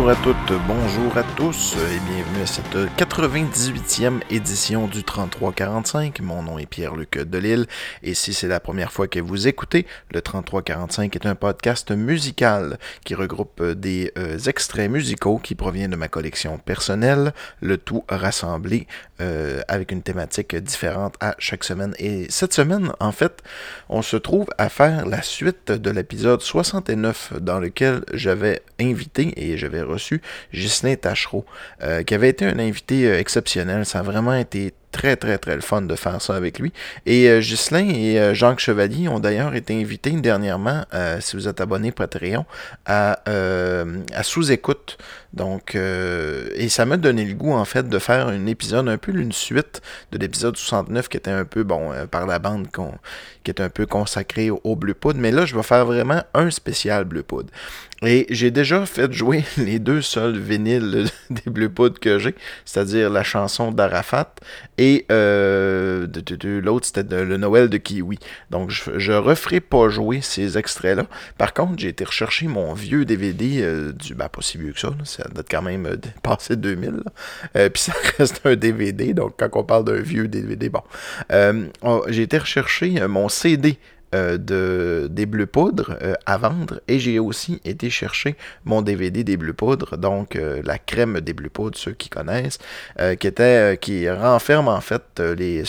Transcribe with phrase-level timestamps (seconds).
[0.00, 6.20] Bonjour à toutes, bonjour à tous et bienvenue à cette 98e édition du 3345.
[6.20, 7.66] Mon nom est Pierre-Luc Delille
[8.04, 12.78] et si c'est la première fois que vous écoutez, le 3345 est un podcast musical
[13.04, 18.86] qui regroupe des euh, extraits musicaux qui proviennent de ma collection personnelle, le tout rassemblé
[19.20, 21.94] euh, avec une thématique différente à chaque semaine.
[21.98, 23.42] Et cette semaine, en fait,
[23.88, 29.58] on se trouve à faire la suite de l'épisode 69 dans lequel j'avais invité et
[29.58, 30.22] j'avais reçu
[30.54, 31.44] Ghislain Tachereau,
[31.82, 33.86] euh, qui avait été un invité euh, exceptionnel.
[33.86, 36.72] Ça a vraiment été très, très, très le fun de faire ça avec lui.
[37.06, 40.84] Et euh, Ghislain et euh, Jacques Chevalier ont d'ailleurs été invités dernièrement,
[41.20, 42.44] si vous êtes abonné Patreon,
[42.86, 44.98] à, à sous-écoute.
[45.32, 49.12] Donc, et ça m'a donné le goût, en fait, de faire un épisode, un peu
[49.12, 52.66] une suite de l'épisode 69 qui était un peu, bon, par la bande,
[53.44, 55.20] qui est un peu consacré au, Blue Poudre.
[55.20, 57.50] Mais là, je vais faire vraiment un spécial Blue Poudre.
[58.02, 63.10] Et j'ai déjà fait jouer les deux seuls vinyles des Blue Poudre que j'ai, c'est-à-dire
[63.10, 64.34] la chanson d'Arafat
[64.82, 66.06] et euh,
[66.62, 68.18] l'autre, c'était le Noël de Kiwi.
[68.48, 71.04] Donc, je, je referai pas jouer ces extraits-là.
[71.36, 74.14] Par contre, j'ai été rechercher mon vieux DVD euh, du.
[74.14, 77.02] Ben, pas si vieux que ça, ça date quand même euh, passé 2000.
[77.56, 80.82] Euh, puis ça reste un DVD, donc quand on parle d'un vieux DVD, bon.
[81.82, 83.76] Oh, j'ai été rechercher mon CD
[84.12, 89.22] euh, de, des Bleus Poudres euh, à vendre et j'ai aussi été chercher mon DVD
[89.22, 92.58] des Bleus Poudres, donc euh, la crème des Bleus Poudres, ceux qui connaissent,
[93.20, 95.62] qui était qui renferme en fait les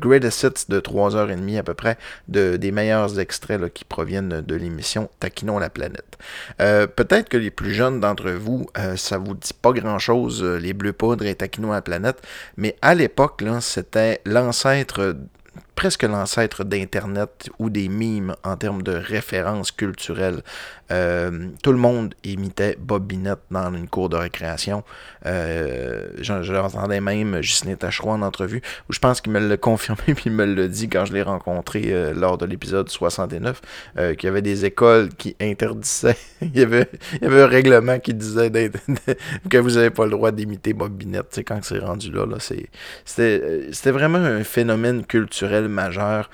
[0.00, 5.10] greatest hits de 3h30 à peu près de, des meilleurs extraits qui proviennent de l'émission
[5.20, 6.16] Taquinons la planète.
[6.58, 10.92] Peut-être que les plus jeunes d'entre vous, ça vous dit pas grand chose, les Bleus
[10.92, 12.22] Poudres et Taquinons la planète,
[12.56, 15.14] mais à l'époque, c'était l'ancêtre
[15.74, 20.42] presque l'ancêtre d'Internet ou des mimes en termes de références culturelles.
[20.90, 24.84] Euh, tout le monde imitait Bob Binette dans une cour de récréation.
[25.26, 30.24] Euh, J'entendais même Justin Tachereau en entrevue, où je pense qu'il me l'a confirmé, puis
[30.26, 33.60] il me l'a dit quand je l'ai rencontré euh, lors de l'épisode 69,
[33.98, 36.88] euh, qu'il y avait des écoles qui interdisaient, il, y avait,
[37.22, 38.50] un règlement qui disait
[39.50, 42.26] que vous n'avez pas le droit d'imiter Bob Binette, quand c'est rendu là.
[42.26, 42.36] là
[43.04, 46.30] C'était vraiment un phénomène culturel majeur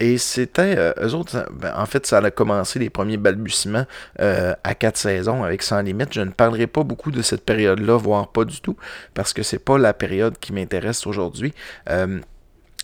[0.00, 3.84] et c'était, euh, eux autres, ben, en fait, ça a commencé les premiers balbutiements
[4.20, 6.14] euh, à quatre saisons avec Sans Limite.
[6.14, 8.76] Je ne parlerai pas beaucoup de cette période-là, voire pas du tout,
[9.12, 11.52] parce que c'est pas la période qui m'intéresse aujourd'hui.
[11.90, 12.18] Euh,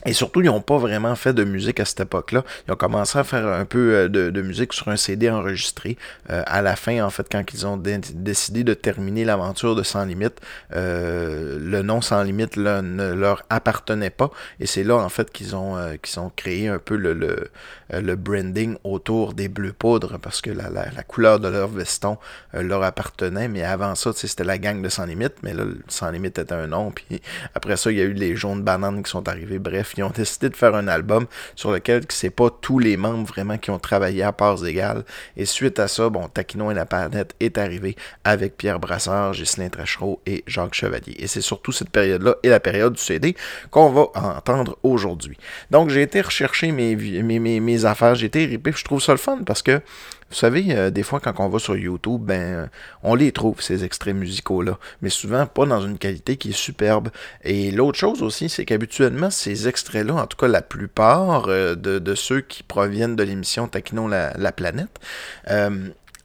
[0.04, 2.44] et surtout, ils n'ont pas vraiment fait de musique à cette époque-là.
[2.68, 5.96] Ils ont commencé à faire un peu euh, de, musique sur un CD enregistré.
[6.30, 10.04] Euh, à la fin, en fait, quand ils ont décidé de terminer l'aventure de Sans
[10.04, 10.40] Limite,
[10.74, 14.30] euh, le nom Sans Limite ne leur appartenait pas.
[14.60, 17.50] Et c'est là, en fait, qu'ils ont, qu'ils ont créé un peu le,
[17.90, 22.18] le, branding autour des bleus poudres parce que la, la, couleur de leur veston
[22.52, 23.48] leur appartenait.
[23.48, 25.34] Mais avant ça, c'était la gang de Sans Limite.
[25.42, 26.90] Mais là, Sans Limite était un nom.
[26.90, 27.20] Puis
[27.54, 29.58] après ça, il y a eu les jaunes bananes qui sont arrivés.
[29.58, 33.26] Bref, ils ont décidé de faire un album sur lequel c'est pas tous les membres
[33.26, 35.04] vraiment qui ont travaillé à parts égales.
[35.36, 39.68] Et suite à ça, bon, Taquinon et la planète est arrivé avec Pierre Brassard, Ghislain
[39.68, 41.16] Trachereau et Jacques Chevalier.
[41.18, 43.36] Et c'est surtout cette période-là et la période du CD
[43.70, 45.36] qu'on va entendre aujourd'hui.
[45.70, 49.40] Donc j'ai été rechercher mes, mes, affaires, j'ai été ripé, je trouve ça le fun
[49.44, 49.82] parce que
[50.28, 52.68] vous savez, euh, des fois, quand on va sur YouTube, ben,
[53.04, 54.78] on les trouve, ces extraits musicaux-là.
[55.00, 57.10] Mais souvent, pas dans une qualité qui est superbe.
[57.44, 62.14] Et l'autre chose aussi, c'est qu'habituellement, ces extraits-là, en tout cas la plupart euh, de,
[62.16, 64.98] ceux qui proviennent de l'émission Taquinons la, la planète,
[65.50, 65.70] euh,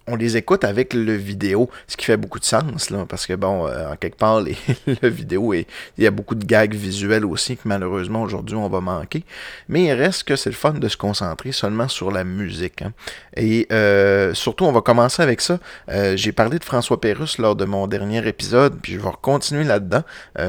[0.07, 3.33] on les écoute avec le vidéo, ce qui fait beaucoup de sens, là, parce que,
[3.33, 4.55] bon, euh, en quelque part, les,
[5.01, 5.67] le vidéo, et
[5.97, 9.23] il y a beaucoup de gags visuels aussi que malheureusement aujourd'hui on va manquer.
[9.69, 12.81] Mais il reste que c'est le fun de se concentrer seulement sur la musique.
[12.81, 12.93] Hein.
[13.35, 15.59] Et euh, surtout, on va commencer avec ça.
[15.89, 19.63] Euh, j'ai parlé de François Pérusse lors de mon dernier épisode, puis je vais continuer
[19.63, 20.03] là-dedans.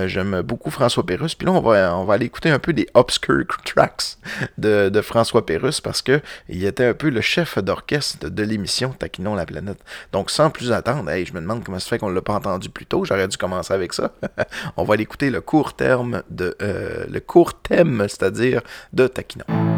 [0.07, 1.35] J'aime beaucoup François Pérusse.
[1.35, 4.17] Puis là, on va, on aller écouter un peu des obscure tracks
[4.59, 9.35] de, François Pérusse parce que il était un peu le chef d'orchestre de l'émission Taquinon
[9.35, 9.45] la
[10.13, 12.69] Donc, sans plus attendre, je me demande comment ça fait qu'on ne l'a pas entendu
[12.69, 13.05] plus tôt.
[13.05, 14.13] J'aurais dû commencer avec ça.
[14.77, 18.63] On va l'écouter le court terme euh, le court thème, c'est-à-dire
[18.93, 19.72] de Taquinon.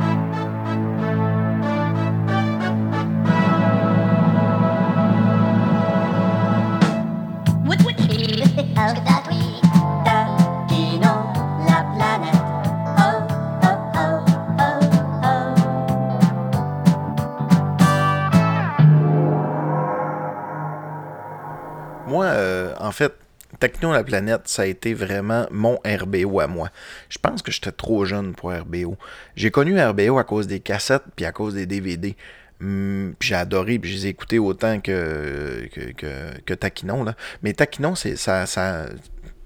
[22.85, 23.13] En fait,
[23.61, 26.71] Techno la planète, ça a été vraiment mon RBO à moi.
[27.09, 28.97] Je pense que j'étais trop jeune pour RBO.
[29.37, 32.17] J'ai connu RBO à cause des cassettes puis à cause des DVD.
[32.59, 37.05] Puis j'ai adoré, puis je les autant que, que, que, Taquinon.
[37.05, 37.15] Là.
[37.43, 38.87] Mais Taquinon, ça, ça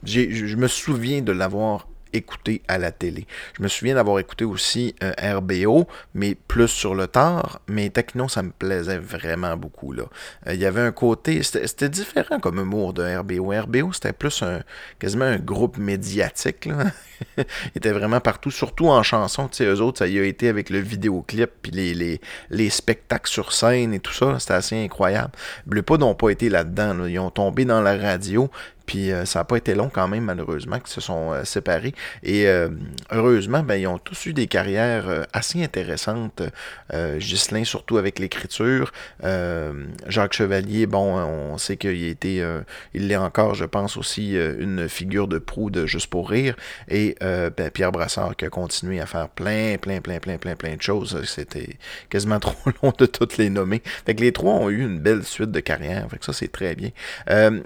[0.04, 3.26] je me souviens de l'avoir écouté à la télé.
[3.56, 8.28] Je me souviens d'avoir écouté aussi euh, RBO, mais plus sur le tard, mais Techno,
[8.28, 9.92] ça me plaisait vraiment beaucoup.
[9.94, 10.06] Euh,
[10.54, 13.52] il y avait un côté, c'était différent comme humour de RBO.
[13.52, 14.62] RBO, c'était plus un,
[14.98, 16.68] quasiment un groupe médiatique.
[17.36, 17.44] Il
[17.74, 19.48] était vraiment partout, surtout en chanson.
[19.48, 22.20] Tu sais, eux autres, ça y a été avec le vidéoclip, puis les, les,
[22.50, 24.38] les spectacles sur scène et tout ça.
[24.38, 25.32] C'était assez incroyable.
[25.66, 27.06] Bleu n'ont pas été là-dedans.
[27.06, 28.50] Ils ont tombé dans la radio,
[28.88, 31.94] puis euh, ça n'a pas été long quand même, malheureusement, qu'ils se sont euh, séparés.
[32.22, 32.70] Et euh,
[33.12, 36.42] heureusement, ben, ils ont tous eu des carrières assez intéressantes.
[37.18, 38.92] Ghislain, surtout avec l'écriture.
[40.06, 42.42] Jacques Chevalier, bon, on sait qu'il était,
[42.94, 46.56] il l'est encore, je pense, aussi une figure de proue de Juste pour rire.
[46.88, 50.76] Et ben, Pierre Brassard qui a continué à faire plein, plein, plein, plein, plein, plein
[50.76, 51.22] de choses.
[51.24, 51.76] C'était
[52.08, 53.82] quasiment trop long de toutes les nommer.
[54.06, 56.06] Fait que les trois ont eu une belle suite de carrière.
[56.10, 56.90] Fait que ça, c'est très bien.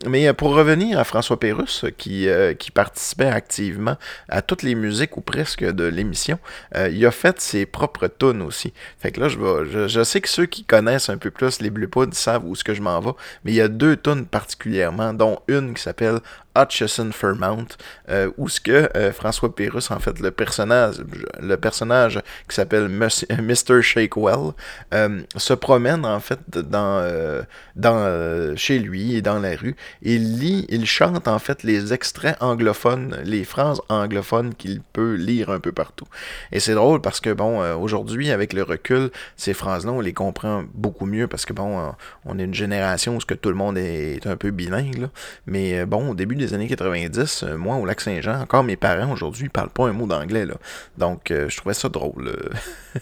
[0.08, 3.98] mais pour revenir à François Pérusse qui, euh, qui participait activement
[4.30, 6.38] à toutes les musiques ou presque de l'émission.
[6.74, 8.72] Euh, il a fait ses propres tunes aussi.
[8.98, 11.68] Fait que là, je, vais, je, sais que ceux qui connaissent un peu plus les
[11.68, 13.10] Blue Pods savent où ce que je m'en vais,
[13.44, 16.20] mais il y a deux tunes particulièrement, dont une qui s'appelle
[16.56, 17.76] Hutchison Fairmount,
[18.10, 21.02] euh, où ce que euh, François Pérus, en fait, le personnage,
[21.40, 23.82] le personnage qui s'appelle Mr.
[23.82, 24.52] Shakewell,
[24.92, 27.42] euh, se promène en fait dans,
[27.76, 29.76] dans chez lui et dans la rue.
[30.02, 35.50] Il lit, il chante en fait les extraits anglophones, les phrases anglophones qu'il peut lire
[35.50, 36.06] un peu partout.
[36.50, 40.64] Et c'est drôle parce que bon, aujourd'hui, avec le recul, ces phrases-là, on les comprend
[40.74, 41.94] beaucoup mieux parce que bon,
[42.24, 45.08] on est une génération où ce que tout le monde est un peu bilingue,
[45.46, 49.44] mais bon, au début des années 90, euh, moi, au Lac-Saint-Jean, encore mes parents aujourd'hui,
[49.44, 50.44] ils parlent pas un mot d'anglais.
[50.44, 50.54] Là.
[50.98, 52.28] Donc, euh, je trouvais ça drôle.
[52.28, 52.50] Euh,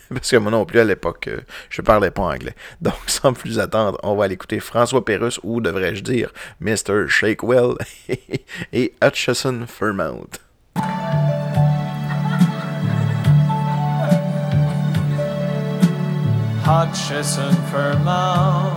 [0.15, 1.29] parce que moi non plus, à l'époque,
[1.71, 2.55] je parlais pas anglais.
[2.81, 7.09] Donc, sans plus attendre, on va aller écouter François Pérusse, ou devrais-je dire Mr.
[7.09, 7.75] Shakewell
[8.73, 10.39] et Hutchison Fairmount.
[16.67, 18.71] Hutchison Fairmount,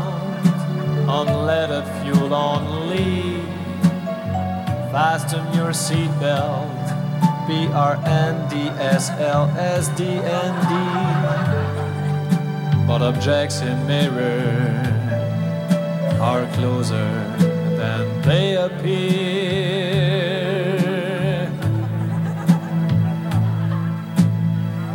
[4.93, 6.69] Fasten your seatbelt.
[7.47, 10.75] B R N D S L S D N D.
[12.85, 14.85] But objects in mirror
[16.21, 17.09] are closer
[17.75, 19.09] than they appear.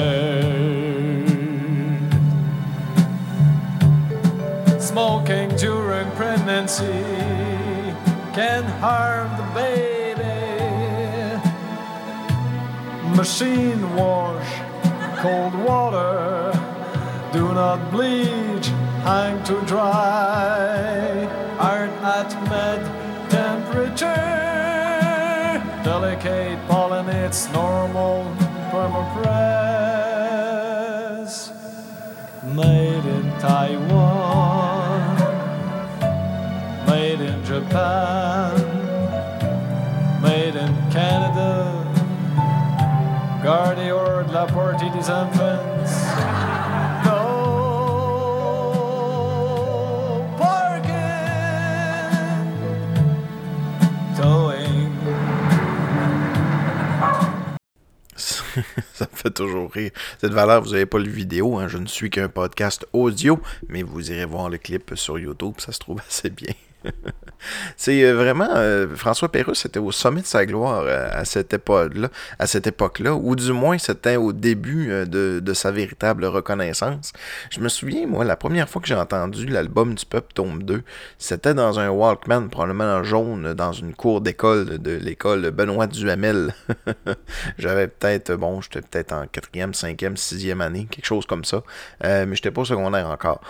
[4.91, 7.05] Smoking during pregnancy
[8.39, 10.41] can harm the baby.
[13.21, 14.51] Machine wash,
[15.23, 16.53] cold water,
[17.33, 18.50] do not bleach
[19.03, 21.27] hang to dry,
[21.59, 22.81] aren't at med
[23.31, 24.07] temperature.
[25.83, 28.25] Delicate pollen, it's normal
[28.71, 29.71] permapress.
[32.45, 35.17] Made in Taiwan,
[36.87, 38.61] made in Japan,
[40.23, 41.87] made in Canada.
[43.43, 43.91] Garde
[44.33, 45.80] la porte des enfants.
[59.21, 59.91] Fait toujours rire.
[60.21, 61.69] Cette valeur, vous n'avez pas le vidéo, hein.
[61.69, 65.73] je ne suis qu'un podcast audio, mais vous irez voir le clip sur YouTube, ça
[65.73, 66.55] se trouve assez bien.
[67.77, 71.53] C'est euh, vraiment euh, François Pérusse était au sommet de sa gloire euh, à cette
[71.53, 72.09] époque-là,
[72.39, 77.13] à cette époque-là, ou du moins c'était au début de, de, sa véritable reconnaissance.
[77.51, 80.83] Je me souviens, moi, la première fois que j'ai entendu l'album du Peuple Tome 2,
[81.19, 86.55] c'était dans un Walkman, probablement en jaune, dans une cour d'école de l'école Benoît Duhamel.
[87.59, 91.63] J'avais peut-être, bon, j'étais peut-être en quatrième, cinquième, sixième année, quelque chose comme ça,
[92.03, 93.41] mais j'étais pas au secondaire encore.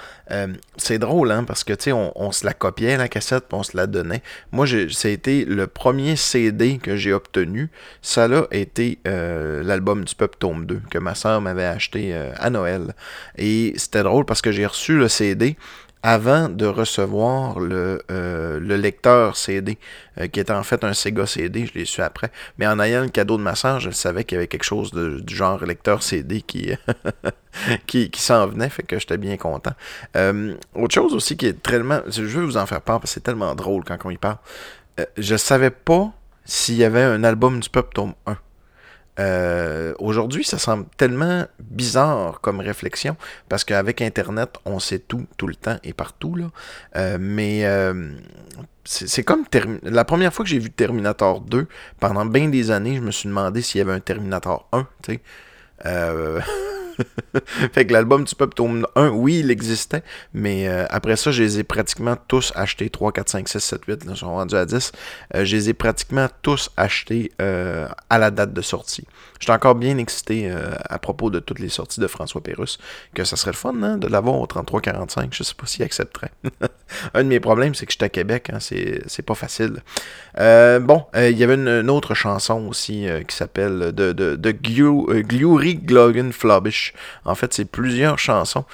[0.77, 3.63] c'est drôle, hein, parce que, tu sais, on, on, se la copiait, la cassette, on
[3.63, 4.23] se la donnait.
[4.51, 4.67] Moi,
[5.13, 7.71] été le premier CD que j'ai obtenu.
[8.01, 12.33] Ça a été euh, l'album du Peuple Tome 2 que ma soeur m'avait acheté euh,
[12.39, 12.95] à Noël.
[13.37, 15.57] Et c'était drôle parce que j'ai reçu le CD
[16.03, 19.79] avant de recevoir le, euh, le lecteur CD,
[20.19, 22.31] euh, qui était en fait un Sega CD, je l'ai su après.
[22.59, 24.93] Mais en ayant le cadeau de ma soeur, je savais qu'il y avait quelque chose
[24.93, 26.73] du genre lecteur CD qui,
[27.87, 29.73] qui, qui s'en venait, fait que j'étais bien content.
[30.17, 32.01] Euh, autre chose aussi qui est tellement...
[32.09, 34.39] Je veux vous en faire part, parce que c'est tellement drôle quand on y parle.
[35.19, 36.13] je savais pas
[36.45, 38.37] s'il y avait un album du Peuple tome 1.
[39.21, 43.17] Euh, aujourd'hui, ça semble tellement bizarre comme réflexion,
[43.49, 46.35] parce qu'avec Internet, on sait tout, tout le temps et partout.
[46.35, 46.47] Là.
[46.97, 48.13] Euh, mais euh,
[48.85, 49.45] c'est comme
[49.83, 51.67] la première fois que j'ai vu Terminator 2,
[51.99, 54.87] pendant bien des années, je me suis demandé s'il y avait un Terminator 1.
[55.03, 55.21] Tu sais.
[57.73, 60.03] fait que l'album du Peuple tome 1, oui, il existait,
[60.35, 62.91] mais euh, après ça, je les ai pratiquement tous achetés.
[62.91, 64.93] 3, 4, 5, 6, 7, 8, là, sont rendus à 10.
[65.35, 69.07] Euh, je les ai pratiquement tous achetés euh, à la date de sortie.
[69.39, 70.53] J'étais encore bien excité
[70.91, 72.79] à propos de toutes les sorties de François Pérusse,
[73.15, 75.29] que ça serait le fun hein, de l'avoir au 33-45.
[75.33, 76.31] Je sais pas s'il accepterait.
[77.15, 79.83] Un de mes problèmes, c'est que j'étais à Québec, hein, c'est pas facile.
[80.37, 86.33] bon, il y avait une, autre chanson aussi qui s'appelle de, de, de Glury Glogan
[86.33, 86.95] Flobbish.
[87.25, 88.65] En fait, c'est plusieurs chansons.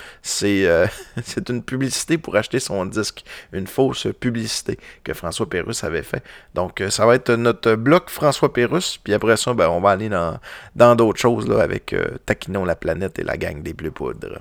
[0.43, 0.87] Euh,
[1.25, 3.25] c'est une publicité pour acheter son disque.
[3.53, 6.23] Une fausse publicité que François Pérusse avait fait.
[6.55, 8.99] Donc, euh, ça va être notre bloc François Pérusse.
[9.03, 12.77] Puis après ça, ben, on va aller dans d'autres choses là, avec euh, Taquinon la
[12.77, 14.41] planète et la gang des Bleus Poudres.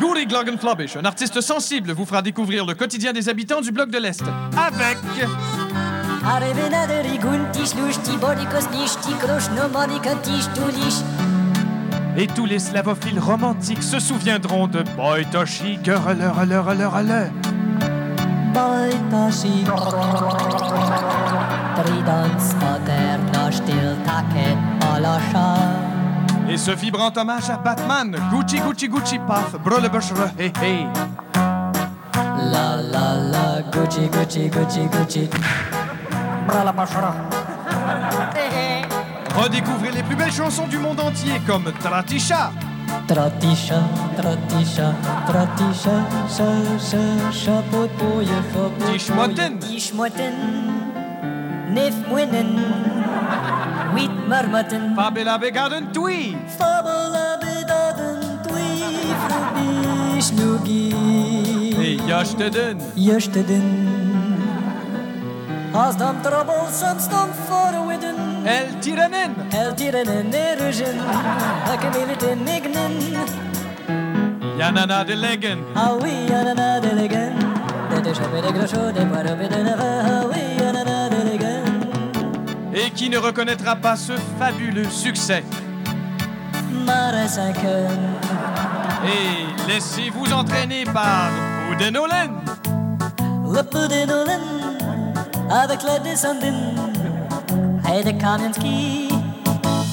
[0.00, 3.98] Guri Gloggenflobbish, un artiste sensible, vous fera découvrir le quotidien des habitants du bloc de
[3.98, 4.22] l'Est.
[4.56, 4.98] Avec.
[12.16, 14.82] Et tous les slavophiles romantiques se souviendront de
[24.94, 25.89] Olosha.
[26.50, 30.86] Et ce vibrant hommage à Batman, Gucci Gucci Gucci Puff, Brulebushere, hey hey.
[32.52, 35.30] La la la, Gucci Gucci Gucci Gucci.
[39.36, 42.50] Redécouvrez les plus belles chansons du monde entier comme Tratisha.
[43.06, 43.82] Tratisha,
[44.16, 44.92] Tratisha,
[45.26, 46.44] Tratisha, cha
[46.80, 46.98] cha
[47.30, 48.92] cha popoye fopoye.
[48.94, 49.58] Tishmoten.
[49.60, 50.34] Tishmoten.
[51.72, 51.94] Nef
[53.94, 54.92] uit marmotten.
[54.96, 56.36] Fabula begatten twee.
[56.46, 59.14] Fabula begatten twee.
[59.28, 61.74] Vroeg snoegie.
[61.74, 62.78] Hey, jasteden.
[65.72, 68.14] Als dan troublesome stond voor widden.
[68.44, 69.34] El tiranen.
[69.50, 70.98] El tiranen erugen.
[71.64, 72.92] Hakken wil het in ignen.
[74.56, 75.58] Janana de leggen.
[75.74, 77.32] Ah oui, janana de leggen.
[77.94, 80.49] Dit is een beetje groot, dit wordt een beetje
[82.80, 85.44] et qui ne reconnaîtra pas ce fabuleux succès.
[89.04, 91.30] Et laissez-vous entraîner par
[91.70, 92.32] Oudenolen.
[93.44, 94.40] Le Oudenolen,
[95.50, 96.74] avec la descendine,
[97.92, 98.12] et de.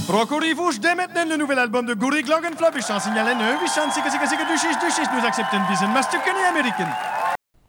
[0.08, 4.10] Procurez-vous dès maintenant le nouvel album de Guri Gloggenflop, je s'en signale un, 800 sika
[4.10, 7.17] sika sika du 6 du 6 nous acceptons une visite masticani américaine.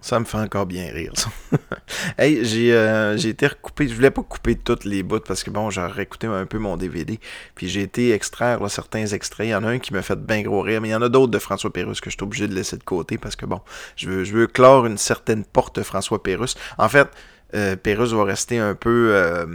[0.01, 1.29] Ça me fait encore bien rire, ça.
[2.19, 3.89] hey, j'ai euh, j'ai été recoupé.
[3.89, 6.77] Je voulais pas couper toutes les bouts parce que bon, j'aurais écouté un peu mon
[6.77, 7.19] DVD.
[7.57, 9.49] Puis j'ai été extraire certains extraits.
[9.49, 11.03] Il y en a un qui m'a fait bien gros rire, mais il y en
[11.03, 13.45] a d'autres de François Pérusse que je suis obligé de laisser de côté parce que
[13.45, 13.61] bon,
[13.97, 16.55] je veux, je veux clore une certaine porte François Pérusse.
[16.79, 17.09] En fait,
[17.55, 19.47] euh, va rester un peu, euh,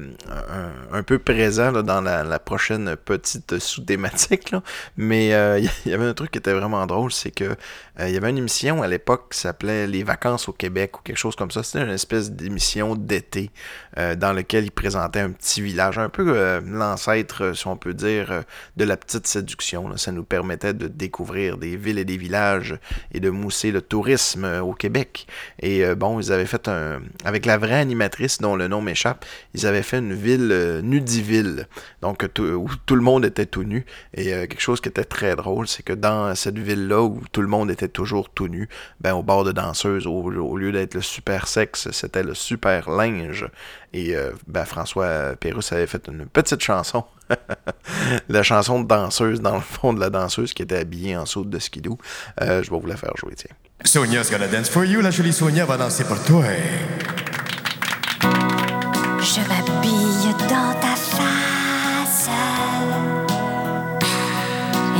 [0.91, 4.55] un, peu présent dans la, prochaine petite sous-thématique.
[4.97, 7.55] Mais euh, il y avait un truc qui était vraiment drôle, c'est que
[7.99, 11.17] il y avait une émission à l'époque qui s'appelait Les vacances au Québec ou quelque
[11.17, 11.61] chose comme ça.
[11.61, 13.51] C'était une espèce d'émission d'été
[13.95, 18.43] dans lequel il présentait un petit village, un peu l'ancêtre, si on peut dire,
[18.77, 19.95] de la petite séduction.
[19.97, 22.79] Ça nous permettait de découvrir des villes et des villages
[23.13, 25.27] et de mousser le tourisme au Québec.
[25.61, 26.99] Et bon, ils avaient fait un...
[27.25, 29.23] avec la vraie animatrice dont le nom m'échappe,
[29.53, 31.67] ils avaient fait une ville nudiville,
[32.01, 33.85] donc où tout le monde était tout nu.
[34.15, 37.47] Et quelque chose qui était très drôle, c'est que dans cette ville-là où tout le
[37.47, 41.47] monde était toujours tout nu, ben au bord de danseuse, au, lieu d'être le super
[41.47, 43.47] sexe, c'était le super linge.
[43.93, 44.15] Et
[44.47, 47.05] ben, François Pérusse avait fait une petite chanson
[48.29, 51.49] la chanson de danseuse, dans le fond de la danseuse qui était habillée en saute
[51.49, 51.97] de skidoo.
[52.41, 53.55] Euh, je vais vous la faire jouer, tiens.
[53.83, 55.01] Sonia's gonna dance for you.
[55.01, 56.43] La jolie Sonia va danser pour toi.
[59.19, 59.62] Je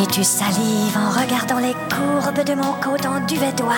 [0.02, 3.74] Et tu salives en regardant les courbes de mon coton duvet-doigt.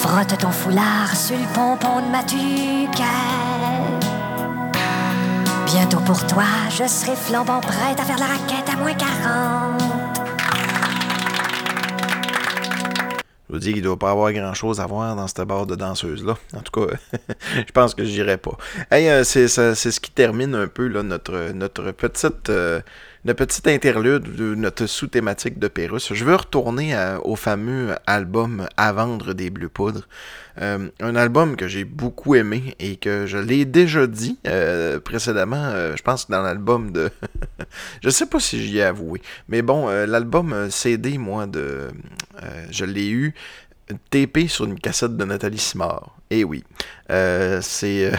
[0.00, 3.04] Frotte ton foulard sur le pompon de ma tuque.
[5.66, 9.82] Bientôt pour toi, je serai flambant prête à faire la raquette à moins 40.
[13.48, 15.74] Je vous dis qu'il doit pas avoir grand chose à voir dans cette barre de
[15.74, 16.36] danseuse-là.
[16.56, 16.96] En tout cas,
[17.54, 18.56] je pense que j'irai pas.
[18.90, 22.48] Hey, euh, c'est ce qui termine un peu là, notre, notre petite.
[22.48, 22.80] Euh,
[23.24, 26.12] le petit interlude de notre sous-thématique de Pérus.
[26.12, 30.06] Je veux retourner au fameux album À vendre des Bleu Poudres.
[30.60, 35.64] Euh, un album que j'ai beaucoup aimé et que je l'ai déjà dit euh, précédemment.
[35.64, 37.10] Euh, je pense que dans l'album de.
[38.02, 39.22] je sais pas si j'y ai avoué.
[39.48, 41.88] Mais bon, l'album CD, moi, de.
[42.70, 43.34] je l'ai eu
[44.10, 46.16] TP sur une cassette de Nathalie Simard.
[46.30, 46.62] Eh oui.
[47.10, 48.12] Euh, c'est.
[48.12, 48.16] Euh,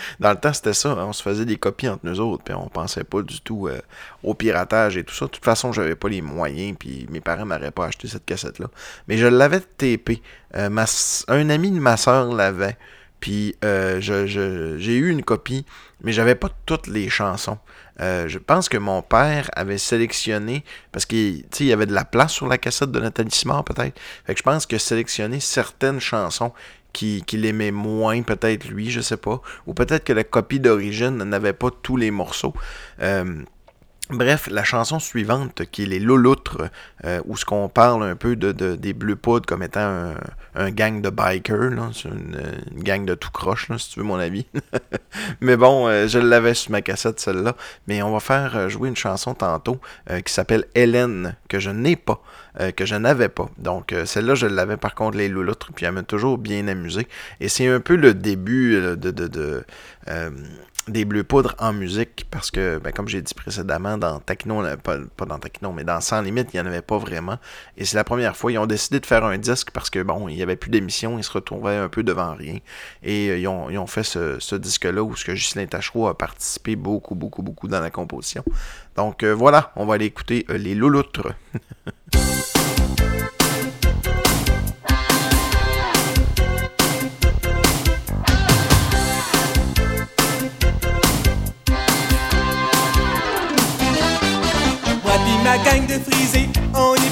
[0.20, 0.90] dans le temps, c'était ça.
[0.90, 1.06] Hein.
[1.06, 3.80] on se faisait des copies entre nous autres, puis on pensait pas du tout euh,
[4.22, 5.26] au piratage et tout ça.
[5.26, 8.68] De toute façon, j'avais pas les moyens, puis mes parents m'auraient pas acheté cette cassette-là.
[9.08, 10.20] Mais je l'avais TP.
[10.54, 10.84] Ma...
[11.28, 12.76] Un ami de ma soeur l'avait.
[13.22, 15.64] Puis j'ai eu une copie,
[16.02, 17.56] mais j'avais pas toutes les chansons.
[18.00, 22.48] je pense que mon père avait sélectionné, parce qu'il y avait de la place sur
[22.48, 23.98] la cassette de Nathalie Simard peut-être.
[24.26, 26.52] Fait que je pense que sélectionné certaines chansons
[26.92, 29.40] qu'il qui aimait moins, peut-être lui, je sais pas.
[29.66, 32.54] Ou peut-être que la copie d'origine n'avait pas tous les morceaux.
[33.00, 33.42] Euh,
[34.12, 36.68] Bref, la chanson suivante, qui est Les Louloutres,
[37.06, 40.12] euh, où ce qu'on parle un peu de, des Bleu Poudres comme étant
[40.54, 41.72] un, gang de bikers,
[42.04, 44.44] une, gang de tout croche, si tu veux mon avis.
[45.40, 47.56] mais bon, euh, je l'avais sur ma cassette, celle-là.
[47.86, 49.80] Mais on va faire euh, jouer une chanson tantôt
[50.26, 52.22] qui s'appelle Hélène, que je n'ai pas,
[52.76, 53.48] que je n'avais pas.
[53.56, 57.08] Donc celle-là, je l'avais par contre, Les Louloutres, puis elle m'a toujours bien amusé.
[57.40, 58.94] Et c'est un peu le début de...
[58.94, 59.64] de, de
[60.88, 64.98] des bleus poudres en musique parce que, ben, comme j'ai dit précédemment, dans Techno, pas,
[65.16, 67.38] pas dans Techno, mais dans Sans Limite, il n'y en avait pas vraiment.
[67.76, 70.28] Et c'est la première fois, ils ont décidé de faire un disque parce que, bon,
[70.28, 72.58] il n'y avait plus d'émissions, ils se retrouvaient un peu devant rien.
[73.02, 76.18] Et euh, ils, ont, ils, ont, fait ce, disque-là où ce que Ghislain Tachereau a
[76.18, 78.44] participé beaucoup, beaucoup, beaucoup dans la composition.
[78.96, 81.32] Donc euh, voilà, on va aller écouter euh, les Louloutres.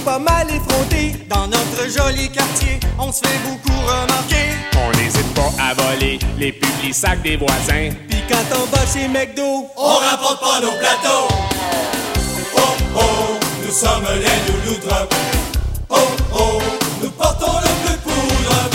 [0.01, 1.15] est pas mal effrontés.
[1.29, 4.57] Dans notre joli quartier, on se fait beaucoup remarquer.
[4.77, 7.91] On n'hésite pas à voler les publics sacs des voisins.
[8.09, 11.29] Puis quand on va chez McDo, on rapporte pas nos plateaux.
[12.57, 12.61] Oh
[12.97, 13.01] oh,
[13.65, 15.09] nous sommes les louloutres.
[15.89, 15.97] Oh
[16.35, 16.59] oh,
[17.03, 18.71] nous portons le bleu poudre.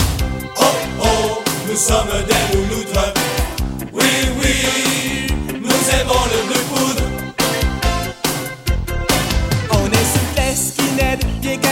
[0.58, 0.64] Oh
[1.02, 2.65] oh, nous sommes des louloutres.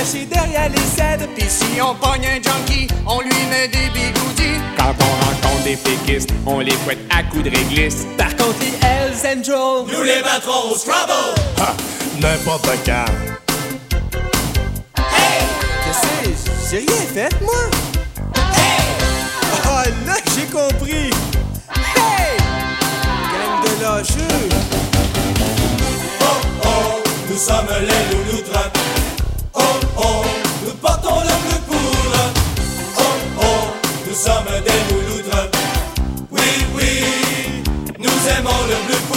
[0.05, 1.27] Caché derrière les cèdres.
[1.35, 4.61] Pis si on pogne un junkie, on lui met des bigoudis.
[4.77, 8.07] Quand on rencontre des péquistes, on les fouette à coups de réglisse.
[8.17, 11.13] Par contre, les Hells Angels, nous les battrons au Scrabble.
[11.59, 11.75] Ha!
[12.21, 13.05] N'importe quand.
[14.99, 15.43] Hey!
[15.87, 16.35] Je sais,
[16.71, 17.55] j'ai rien fait, moi.
[18.55, 18.85] Hey!
[19.67, 21.11] Oh, là, j'ai compris.
[21.97, 22.37] Hey!
[23.33, 24.49] Gang de lâcheux.
[26.21, 26.25] Oh,
[26.65, 28.71] oh, nous sommes les louloutres.
[29.55, 29.61] Oh
[29.97, 30.25] oh,
[30.65, 32.33] nous portons le bleu poudre.
[32.99, 33.03] Oh
[33.41, 33.45] oh,
[34.07, 35.51] nous sommes des louloutres.
[36.31, 36.41] Oui,
[36.77, 37.63] oui,
[37.99, 39.14] nous aimons le bleu poudre.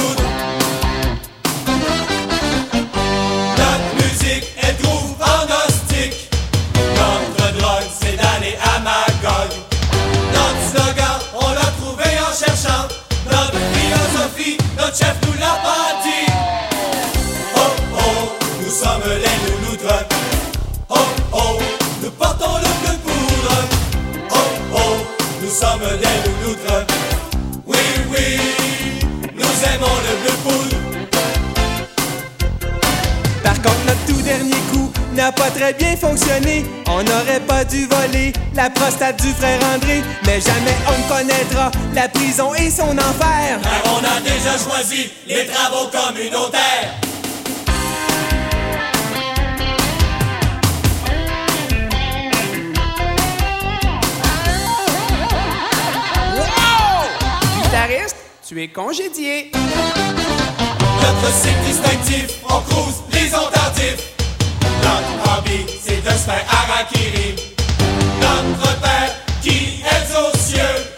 [25.59, 26.85] Sommes des louloutres.
[27.65, 27.77] Oui,
[28.11, 28.39] oui,
[29.33, 30.77] nous aimons le bleu poudre.
[33.43, 36.63] Par contre, notre tout dernier coup, n'a pas très bien fonctionné.
[36.87, 41.71] On n'aurait pas dû voler la prostate du frère André, mais jamais on ne connaîtra
[41.95, 43.59] la prison et son enfer.
[43.63, 46.93] Car on a déjà choisi les travaux communautaires.
[58.47, 59.51] Tu es congédié.
[59.53, 64.15] Notre cycle distinctif, on cruise les ondatifs.
[64.83, 67.35] Notre hobby, c'est de se faire harakiri.
[68.21, 70.96] Notre père, qui est aux cieux,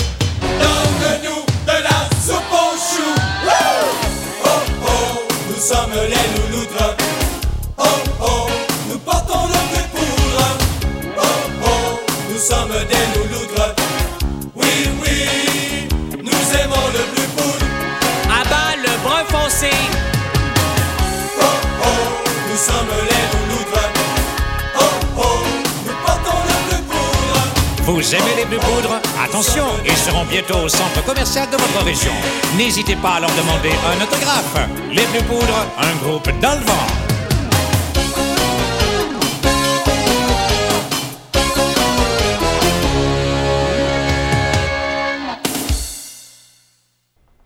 [28.40, 32.14] les bleus poudres Attention, ils seront bientôt au centre commercial de votre région.
[32.58, 34.56] N'hésitez pas à leur demander un autographe.
[34.92, 36.88] Les bleus poudres, un groupe dans le vent.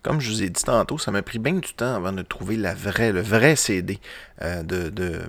[0.02, 2.56] Comme je vous ai dit tantôt, ça m'a pris bien du temps avant de trouver
[2.56, 3.98] la vraie, le vrai CD
[4.42, 5.22] euh, de, de,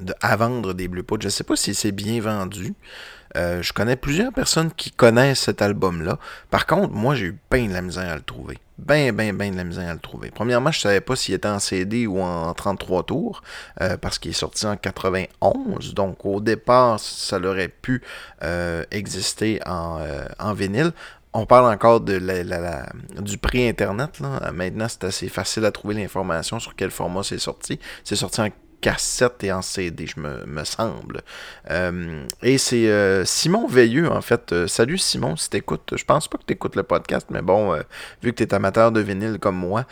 [0.00, 1.22] de- à vendre des Blue Poudres.
[1.22, 2.74] Je ne sais pas si c'est bien vendu.
[3.36, 6.18] Euh, je connais plusieurs personnes qui connaissent cet album-là.
[6.50, 8.58] Par contre, moi, j'ai eu bien de la misère à le trouver.
[8.78, 10.30] Ben, ben, ben de la misère à le trouver.
[10.30, 13.42] Premièrement, je savais pas s'il était en CD ou en 33 tours,
[13.80, 15.94] euh, parce qu'il est sorti en 91.
[15.94, 18.02] Donc, au départ, ça aurait pu
[18.42, 20.92] euh, exister en, vinyle.
[21.32, 22.86] On parle encore de la-
[23.20, 24.20] du prix Internet.
[24.52, 27.78] Maintenant, c'est assez facile à trouver l'information sur quel format c'est sorti.
[28.04, 28.48] C'est sorti en
[28.80, 31.22] cassette et en CD, je me, semble.
[31.70, 34.52] Euh, et c'est euh, Simon Veilleux, en fait.
[34.52, 35.94] Euh, salut Simon, si t'écoutes.
[35.96, 37.76] Je pense pas que t'écoutes le podcast, mais bon,
[38.22, 39.86] vu que t'es amateur de vinyle comme moi,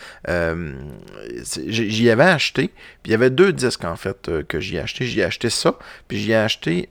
[1.67, 2.69] j'y avais acheté.
[3.03, 5.05] Puis il y avait deux disques, en fait, que j'y ai acheté.
[5.07, 5.77] J'y ai acheté ça,
[6.09, 6.89] puis j'y ai acheté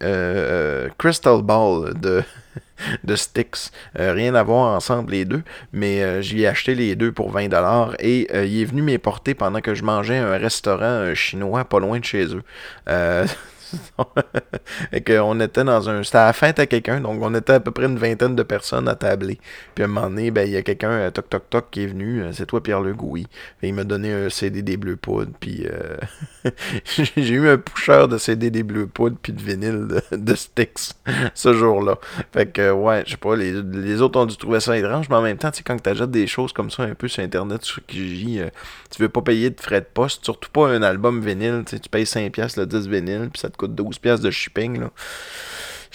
[0.98, 2.24] Crystal Ball de...
[3.04, 3.72] de Styx.
[4.00, 7.34] Euh, rien à voir ensemble les deux, mais euh, j'y ai acheté les deux pour
[7.36, 11.80] 20$ et euh, il est venu m'éporter pendant que je mangeais un restaurant chinois pas
[11.80, 12.44] loin de chez eux.
[14.92, 16.04] Et qu'on était dans un.
[16.04, 18.44] C'était à la fête à quelqu'un, donc on était à peu près une vingtaine de
[18.44, 19.40] personnes à tabler.
[19.76, 21.84] Puis à un moment donné, ben, il y a quelqu'un, euh, toc toc toc, qui
[21.84, 22.22] est venu.
[22.22, 23.28] euh, C'est toi, Pierre-Luc, oui.
[23.60, 25.98] Fait, il m'a donné un CD des Bleus Poudres, puis euh,
[27.18, 30.94] j'ai eu un pusher de CD des Bleus Poudres, puis de vinyle de, de Styx
[31.34, 31.98] ce jour-là.
[32.34, 35.16] Fait que, ouais, je sais pas, les, les autres ont dû trouver ça étrange, mais
[35.16, 37.64] en même temps, tu sais, quand t'achètes des choses comme ça un peu sur Internet,
[37.64, 38.50] sur Kijiji, euh,
[38.92, 42.06] tu veux pas payer de frais de poste, surtout pas un album vinyle, tu payes
[42.06, 44.92] 5$ le 10 vinyle, puis ça te coûte 12$ de shipping, là.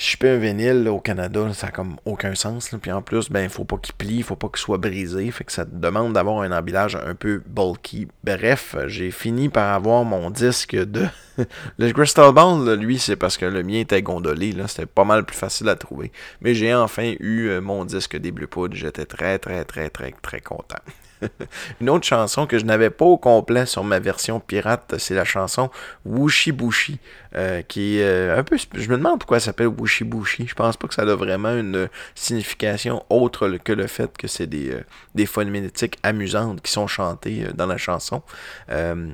[0.00, 2.70] Shipper un vinyle au Canada, ça a comme aucun sens.
[2.80, 5.28] Puis en plus, ben, faut pas qu'il plie, faut pas qu'il soit brisé.
[5.32, 8.06] Fait que ça demande d'avoir un emballage un peu bulky.
[8.22, 11.04] Bref, j'ai fini par avoir mon disque de.
[11.78, 14.52] le Crystal Ball, lui, c'est parce que le mien était gondolé.
[14.52, 14.68] Là.
[14.68, 16.12] C'était pas mal plus facile à trouver.
[16.42, 18.76] Mais j'ai enfin eu euh, mon disque des Blue Poudres.
[18.76, 20.78] J'étais très, très, très, très, très content.
[21.80, 25.24] Une autre chanson que je n'avais pas au complet sur ma version pirate, c'est la
[25.24, 25.70] chanson
[26.04, 26.98] Wushy Bushi,
[27.34, 28.42] euh, qui euh.
[28.74, 30.46] Je me demande pourquoi elle s'appelle Wushy Bushi.
[30.46, 34.46] Je pense pas que ça a vraiment une signification autre que le fait que c'est
[34.46, 38.22] des, euh, des phonétiques amusantes qui sont chantées euh, dans la chanson.
[38.70, 39.08] Euh,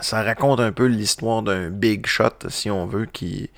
[0.00, 3.50] ça raconte un peu l'histoire d'un big shot, si on veut, qui,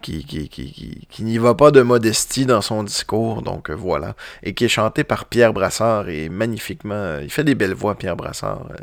[0.00, 4.14] qui, n'y va pas de modestie dans son discours, donc euh, voilà.
[4.42, 6.94] Et qui est chanté par Pierre Brassard et magnifiquement.
[6.94, 8.66] euh, il fait des belles voix, Pierre Brassard.
[8.70, 8.76] euh,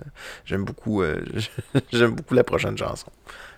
[0.46, 1.04] j'aime beaucoup,
[1.94, 3.08] j'aime beaucoup la prochaine chanson.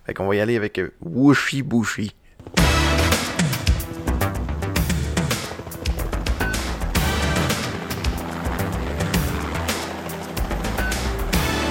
[0.05, 2.13] Fait qu'on va y aller avec Wushy Bushy.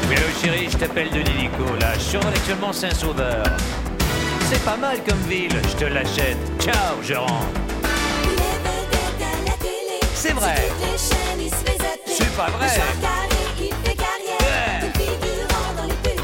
[0.09, 1.95] Oui, allô chérie, je t'appelle Denis Nico, là.
[1.99, 3.45] Je actuellement Saint-Sauveur.
[4.49, 6.37] C'est pas mal comme ville, je te l'achète.
[6.61, 7.47] Ciao, je rentre.
[10.15, 10.55] C'est vrai.
[12.07, 12.69] C'est pas vrai.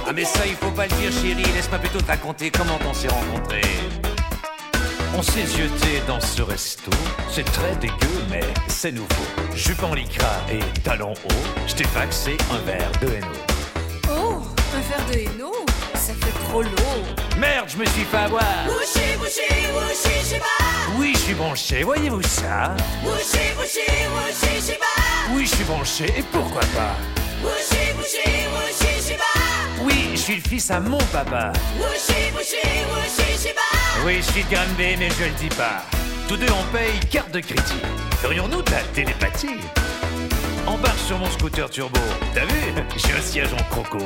[0.07, 1.53] Ah mais ça, il faut pas le dire, chérie.
[1.53, 3.61] Laisse-moi plutôt te raconter comment on s'est rencontrés.
[5.17, 6.93] On s'est jeté dans ce resto.
[7.29, 9.27] C'est très dégueu, mais c'est nouveau.
[9.55, 11.63] Jupe en lycra et talons hauts.
[11.67, 13.27] Je t'ai faxé un verre de Hainaut.
[14.11, 14.43] Oh,
[14.77, 17.22] un verre de Hainaut Ça fait trop lourd.
[17.43, 18.45] Merde, je me suis fait avoir.
[18.69, 19.01] Wouchi,
[20.29, 20.47] shiba
[20.97, 22.77] Oui, je suis branché, voyez-vous ça?
[23.21, 24.87] Shiba
[25.33, 26.95] Oui, je suis branché, et pourquoi pas?
[27.69, 29.25] Shiba
[29.83, 31.53] Oui, je suis le fils à mon papa.
[31.99, 32.39] Shiba
[34.07, 35.83] Oui, je suis Granby, mais je le dis pas.
[36.29, 37.83] Tous deux, on paye carte de crédit.
[38.21, 39.59] Ferions-nous de la télépathie?
[40.65, 41.99] Embarque sur mon scooter turbo.
[42.35, 42.73] T'as vu?
[42.95, 43.99] J'ai un siège en croco.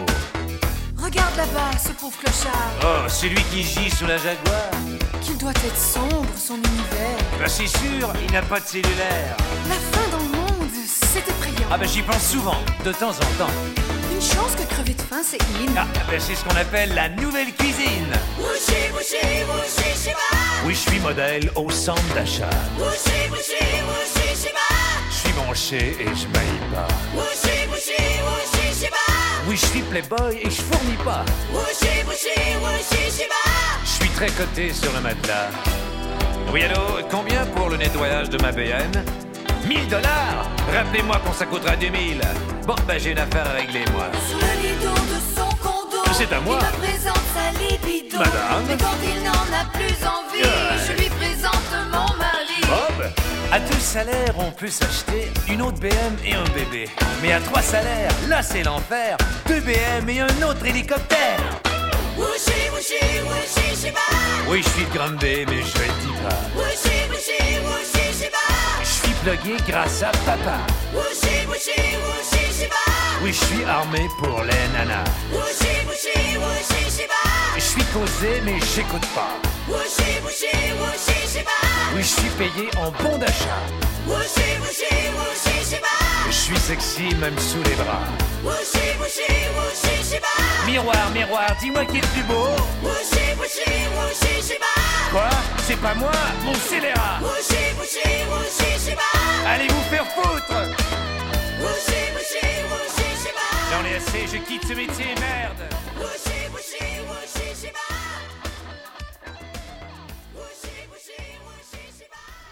[1.07, 2.73] Regarde là-bas, ce pauvre clochard.
[2.83, 4.71] Oh, celui qui gît sous la Jaguar
[5.23, 7.17] Qu'il doit être sombre, son univers.
[7.39, 9.37] Bah c'est sûr, il n'a pas de cellulaire.
[9.69, 11.69] La fin dans le monde, c'est effrayant.
[11.71, 13.53] Ah bah j'y pense souvent, de temps en temps.
[14.13, 15.75] Une chance que crever de faim, c'est in.
[15.77, 18.13] Ah bah c'est ce qu'on appelle la nouvelle cuisine.
[18.41, 20.19] Wushi, wushi, wushi, shiba.
[20.65, 22.51] Oui, je suis modèle au centre d'achat.
[22.81, 24.26] Wushi, wushi, wushi,
[25.41, 26.89] et je maille pas.
[27.15, 28.97] Wushi, wushi, wushi, shiba.
[29.47, 31.25] Oui, je suis playboy et je fournis pas.
[31.53, 33.43] Wushi, wushi, wushi, shiba.
[33.85, 35.51] Je suis très coté sur le matelas.
[36.53, 39.05] Oui, allô, combien pour le nettoyage de ma BN
[39.69, 42.21] 1000 dollars Rappelez-moi quand ça coûtera 2000.
[42.67, 44.07] Bon, ben j'ai une affaire à régler, moi.
[44.29, 46.59] Sur le rideau de son condo, C'est à moi.
[46.63, 48.19] il me présente sa libido.
[48.19, 48.65] Madame.
[48.69, 50.87] Mais quand il n'en a plus envie, Ouais.
[50.87, 51.11] je lui.
[52.69, 53.11] Bob
[53.53, 56.89] À deux salaires, on peut s'acheter une autre BM et un bébé.
[57.23, 59.17] Mais à trois salaires, là c'est l'enfer.
[59.47, 61.39] Deux BM et un autre hélicoptère.
[62.17, 64.01] Wushi, wushi, wushi, shiba.
[64.49, 66.41] Oui, je suis de Granby, mais je le dis pas.
[66.57, 68.45] Wushi, wushi, wushi, shiba.
[68.81, 70.59] Je suis plugué grâce à papa.
[70.95, 72.83] Wushi, wushi, wushi, shiba.
[73.23, 75.05] Oui, je suis armé pour les nanas.
[75.31, 76.16] Wushi, wushi.
[77.57, 79.35] Je suis causé, mais j'écoute pas.
[81.95, 83.63] Oui, je suis payé en bon d'achat.
[86.29, 88.07] Je suis sexy même sous les bras.
[90.67, 92.49] Miroir, miroir, dis-moi qui est le plus beau.
[95.11, 95.31] Quoi?
[95.67, 96.13] C'est pas moi,
[96.45, 97.21] mon scélérat.
[99.47, 100.55] Allez vous faire foutre
[103.71, 105.63] J'en ai assez, je quitte ce métier, merde.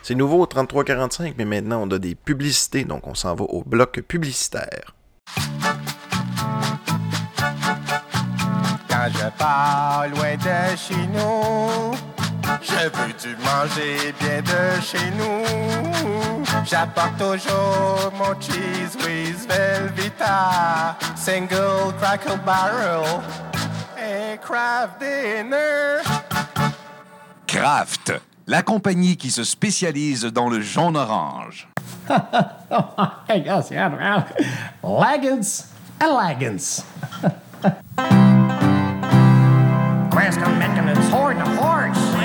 [0.03, 3.63] C'est nouveau au 3345, mais maintenant on a des publicités, donc on s'en va au
[3.65, 4.95] bloc publicitaire.
[8.87, 11.97] Quand je pars loin de chez nous,
[12.63, 16.35] je veux du manger bien de chez nous.
[16.65, 23.23] J'apporte toujours mon cheese whiz Velveeta, single crackle barrel
[23.99, 26.03] et craft dinner.
[27.47, 28.13] Kraft,
[28.47, 30.61] la compagnie qui se spécialise dans le
[33.71, 34.25] yeah,
[34.83, 36.85] well, leggings and leggings.
[40.11, 40.87] Question making
[41.35, 42.24] to horse.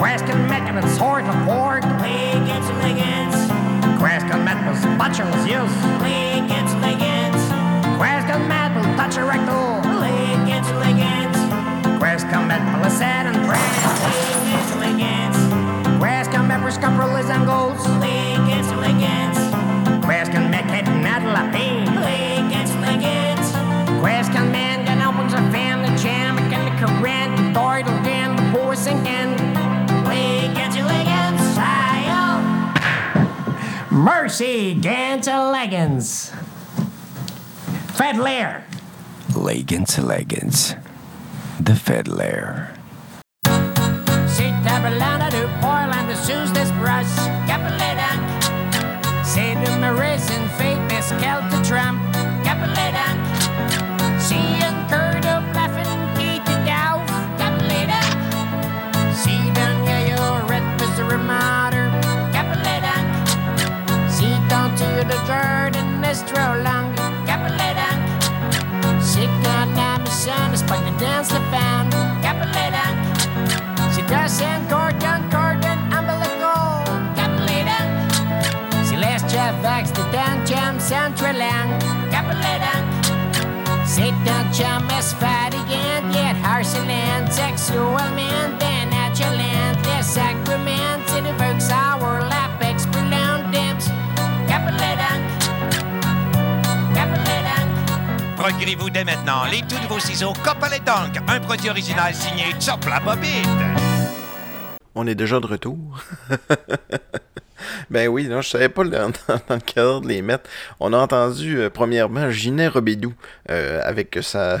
[0.00, 1.84] Question making its hard to board.
[2.00, 3.36] Leggings, leggings.
[4.00, 5.76] Question met was butchers use.
[6.00, 7.42] Leggings, leggings.
[8.00, 9.84] Question met will touch a rectal.
[10.00, 11.36] Leggings, leggings.
[12.00, 13.76] Question met will set and press.
[14.08, 15.98] Leggings, leggings.
[15.98, 17.99] Question met for scopolis and goals.
[34.20, 36.30] Percy Ganta Leggins.
[37.96, 38.64] Fiddler.
[39.34, 40.76] Leggins Leggins.
[41.58, 42.06] The Fed
[44.28, 44.78] C'est ta
[45.94, 47.16] and the shoes d'esbrasse.
[47.48, 47.96] Capelé
[49.24, 49.54] C'est
[51.66, 51.99] tramp.
[70.24, 71.90] passion is playing and dance the fan.
[72.20, 72.96] Capulating.
[73.94, 76.84] She doesn't court and court and umbilical.
[77.16, 77.88] Capulating.
[78.88, 81.82] She lets Jeff Vex the Dan Jam Central Land.
[82.10, 82.86] Capulating.
[83.86, 88.69] Sit down, jam as fatty and yet harsh and sexual man.
[98.40, 102.98] Procurez-vous dès maintenant les tout nouveaux ciseaux Coppolet Dunk, un produit original signé Chop la
[102.98, 103.46] Bobite.
[104.94, 105.76] On est déjà de retour.
[107.90, 109.12] ben oui, non, je savais pas dans,
[109.46, 110.48] dans cadre de les mettre.
[110.80, 113.12] On a entendu euh, premièrement Ginet Robédou
[113.50, 114.60] euh, avec sa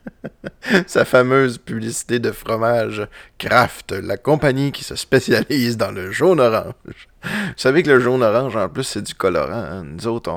[0.86, 7.08] sa fameuse publicité de fromage Kraft, la compagnie qui se spécialise dans le jaune-orange.
[7.22, 9.52] Vous savez que le jaune-orange, en plus, c'est du colorant.
[9.52, 9.84] Hein.
[9.84, 10.30] Nous autres,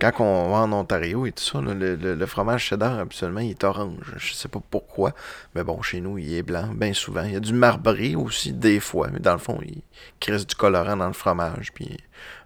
[0.00, 4.14] quand on va en Ontario et tout ça, le, fromage cheddar, absolument, il est orange.
[4.16, 5.12] Je sais pas pourquoi,
[5.54, 7.22] mais bon, chez nous, il est blanc, bien souvent.
[7.22, 9.82] Il y a du marbré aussi, des fois, mais dans le fond, il
[10.20, 11.96] crée du colorant dans le fromage, puis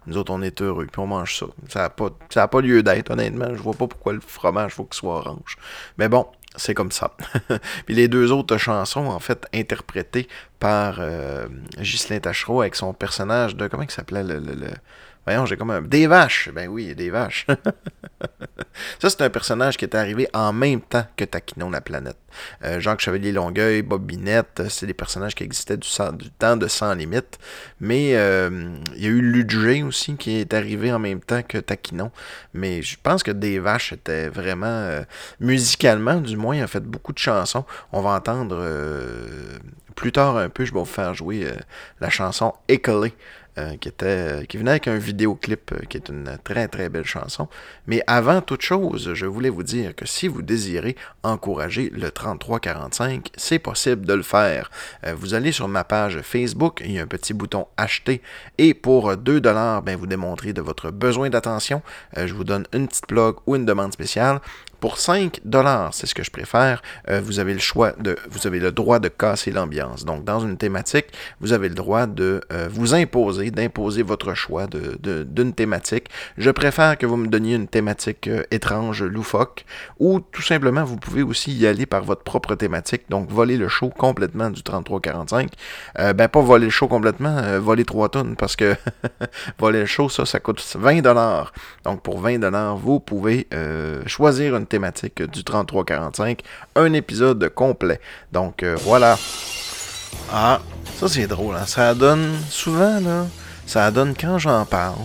[0.07, 1.47] nous autres, on est heureux, puis on mange ça.
[1.67, 2.09] Ça n'a pas,
[2.47, 3.49] pas lieu d'être, honnêtement.
[3.53, 5.57] Je vois pas pourquoi le fromage faut qu'il soit orange.
[5.97, 6.25] Mais bon,
[6.57, 7.15] c'est comme ça.
[7.85, 10.27] puis les deux autres chansons, en fait, interprétées
[10.59, 11.47] par euh,
[11.79, 13.67] Ghislain Tachereau avec son personnage de.
[13.67, 14.41] Comment il s'appelait le,
[15.27, 15.81] Voyons, j'ai comme un.
[15.81, 16.49] Des vaches!
[16.53, 17.47] Ben oui, des vaches.
[18.99, 22.15] ça, c'est un personnage qui est arrivé en même temps que Taquinon la planète.
[22.63, 25.89] Euh, Jacques Chevalier-Longueuil, Bob Binette, c'est des personnages qui existaient du,
[26.39, 27.39] temps de Sans Limite.
[27.81, 31.57] Mais euh, il y a eu Ludger aussi qui est arrivé en même temps que
[31.57, 32.09] Taquinon.
[32.53, 35.03] Mais je pense que Des Vaches était vraiment, euh,
[35.41, 37.65] musicalement du moins, il a fait beaucoup de chansons.
[37.91, 38.65] On va entendre
[39.93, 41.51] plus tard un peu, je vais vous faire jouer
[41.99, 43.13] la chanson Écolé
[43.57, 47.05] euh, qui, était, qui venait avec un vidéoclip euh, qui est une très très belle
[47.05, 47.47] chanson.
[47.87, 53.31] Mais avant toute chose, je voulais vous dire que si vous désirez encourager le 3345,
[53.35, 54.69] c'est possible de le faire.
[55.05, 58.21] Euh, vous allez sur ma page Facebook, il y a un petit bouton acheter
[58.57, 61.81] et pour 2 dollars, ben, vous démontrez de votre besoin d'attention.
[62.15, 64.39] je vous donne une petite blog ou une demande spéciale.
[64.79, 68.45] Pour 5 dollars, c'est ce que je préfère, euh, vous avez le choix de, vous
[68.45, 70.05] avez le droit de casser l'ambiance.
[70.05, 71.07] Donc, dans une thématique,
[71.41, 76.09] vous avez le droit de euh, vous imposer, d'imposer votre choix d'une de, thématique.
[76.37, 79.65] Je préfère que vous me donniez une thématique euh, étrange, loufoque,
[79.99, 83.03] ou tout simplement, vous pouvez aussi y aller par votre propre thématique.
[83.09, 85.47] Donc, voler le show complètement du 33-45.
[86.13, 88.75] ben, pas voler le show complètement, voler 3 tonnes, parce que
[89.59, 91.51] voler le show, ça, ça coûte 20 dollars.
[91.83, 93.47] Donc, pour 20 dollars, vous pouvez
[94.05, 96.41] choisir une thématique du 3345,
[96.75, 97.99] un épisode complet.
[98.31, 99.17] Donc euh, voilà.
[100.31, 100.59] Ah,
[100.99, 101.65] ça c'est drôle, hein.
[101.65, 103.25] ça donne souvent là,
[103.65, 104.95] ça donne quand j'en parle,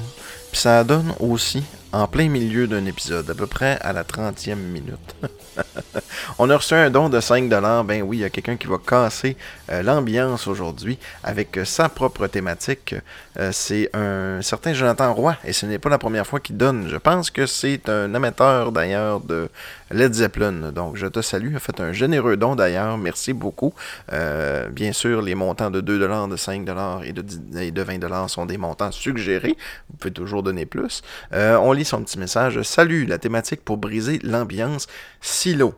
[0.50, 4.56] puis ça donne aussi en plein milieu d'un épisode, à peu près à la 30e
[4.56, 5.14] minute.
[6.38, 7.86] On a reçu un don de 5$.
[7.86, 9.36] Ben oui, il y a quelqu'un qui va casser
[9.70, 12.94] euh, l'ambiance aujourd'hui avec euh, sa propre thématique.
[13.38, 16.88] Euh, c'est un certain Jonathan Roy et ce n'est pas la première fois qu'il donne.
[16.88, 19.50] Je pense que c'est un amateur d'ailleurs de
[19.92, 20.72] Led Zeppelin.
[20.72, 21.54] Donc je te salue.
[21.54, 22.98] a fait un généreux don d'ailleurs.
[22.98, 23.74] Merci beaucoup.
[24.10, 27.22] bien sûr, les montants de 2$, de 5$ et de,
[27.60, 29.56] et de 20$ sont des montants suggérés.
[29.90, 31.02] Vous pouvez toujours donner plus.
[31.32, 32.62] on lit son petit message.
[32.62, 34.86] Salut, la thématique pour briser l'ambiance
[35.20, 35.74] silo.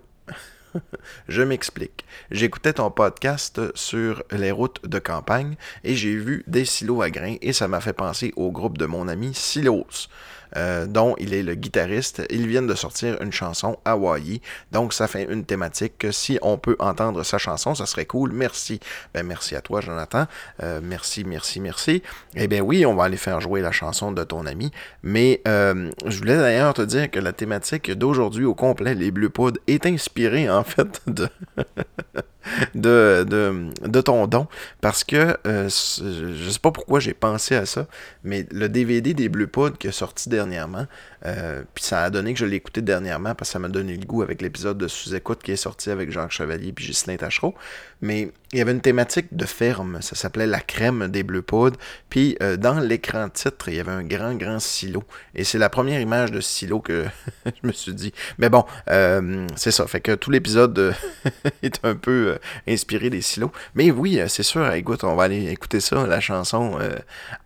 [1.29, 2.05] Je m'explique.
[2.31, 7.37] J'écoutais ton podcast sur les routes de campagne et j'ai vu des silos à grains
[7.43, 10.09] et ça m'a fait penser au groupe de mon ami Silos.
[10.57, 12.23] Euh, dont il est le guitariste.
[12.31, 14.41] Ils viennent de sortir une chanson Hawaii.
[14.73, 18.33] Donc, ça fait une thématique que si on peut entendre sa chanson, ça serait cool.
[18.33, 18.81] Merci.
[19.15, 20.27] Ben, merci à toi, Jonathan.
[20.63, 22.03] Euh, merci, merci, merci.
[22.37, 24.71] Eh bien, oui, on va aller faire jouer la chanson de ton ami.
[25.03, 29.31] Mais euh, je voulais d'ailleurs te dire que la thématique d'aujourd'hui au complet, les Blue
[29.31, 31.29] Poudres, est inspirée en fait de.
[32.75, 34.47] de, de, ton don.
[34.81, 37.87] Parce que euh, je sais pas pourquoi j'ai pensé à ça,
[38.23, 40.87] mais le DVD des Blue Pods qui est sorti dernièrement,
[41.27, 43.97] euh, puis ça a donné que je l'ai écouté dernièrement parce que ça m'a donné
[43.97, 47.55] le goût avec l'épisode de Sous-Écoute qui est sorti avec Jacques Chevalier puis Ghislain Tachereau.
[48.03, 51.79] Mais il y avait une thématique de ferme, ça s'appelait La crème des bleus poudres.
[52.11, 55.03] Puis euh, dans l'écran titre, il y avait un grand, grand silo.
[55.35, 57.07] Et c'est la première image de silo que
[57.47, 58.13] je me suis dit.
[58.37, 59.87] Mais bon, euh, c'est ça.
[59.87, 60.95] Fait que tout l'épisode
[61.63, 62.37] est un peu
[62.69, 63.51] inspiré des silos.
[63.75, 66.79] Mais oui, c'est sûr, écoute, on va aller écouter ça, la chanson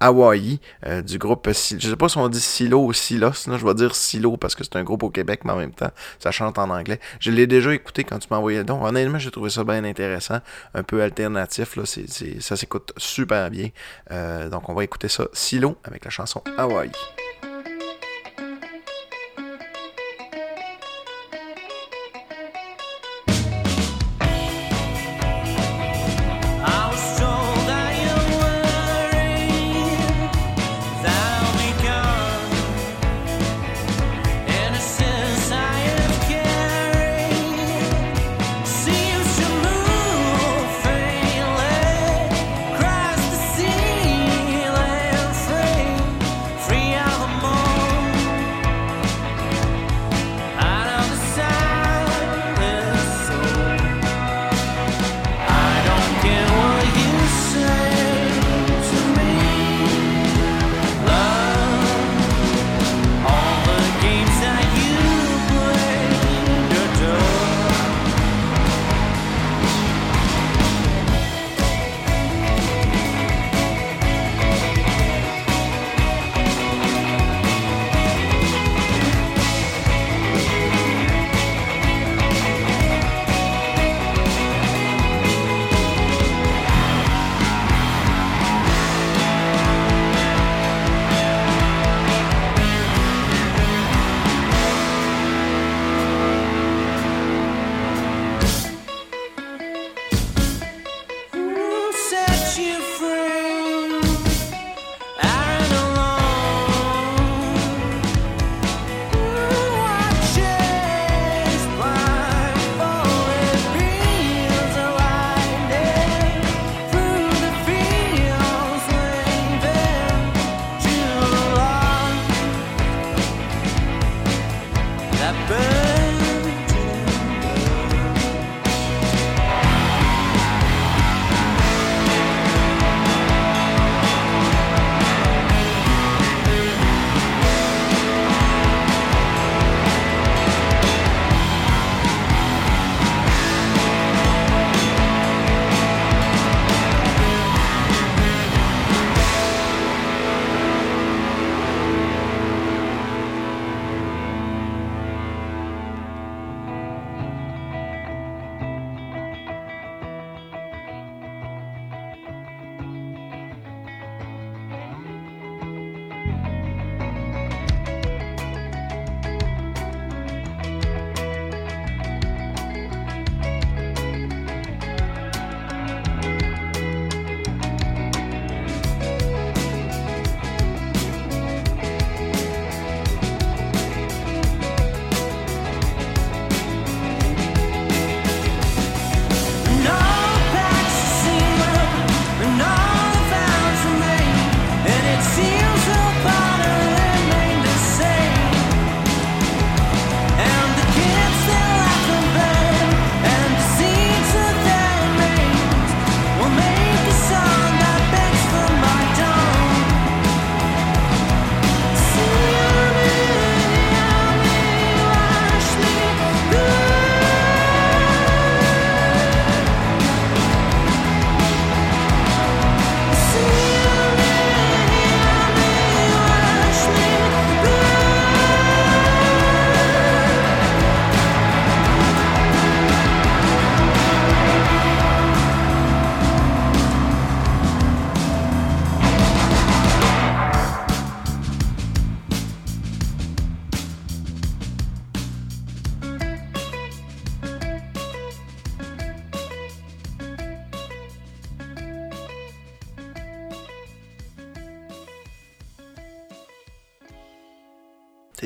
[0.01, 0.61] Hawaii
[1.05, 1.49] du groupe.
[1.49, 4.65] Je sais pas si on dit silo ou silos, là, je dire Silo parce que
[4.65, 7.01] c'est un groupe au Québec, mais en même temps, ça chante en anglais.
[7.21, 8.85] Je l'ai déjà écouté quand tu m'as envoyé le don.
[8.85, 10.39] Honnêtement, j'ai trouvé ça bien intéressant,
[10.75, 11.77] un peu alternatif.
[11.77, 13.69] Là, ça s'écoute super bien.
[14.11, 16.91] Euh, donc, on va écouter ça Silo avec la chanson Hawaii.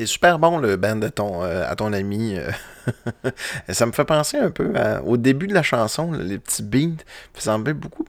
[0.07, 2.37] Super bon le band de ton, euh, à ton ami.
[2.37, 2.49] euh.
[3.69, 7.03] ça me fait penser un peu à- au début de la chanson, les petits beats.
[7.37, 8.05] Ça me, fait beaucoup,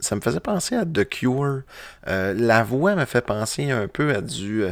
[0.00, 1.62] ça me faisait penser à The Cure.
[2.08, 4.62] Euh, la voix me fait penser un peu à du.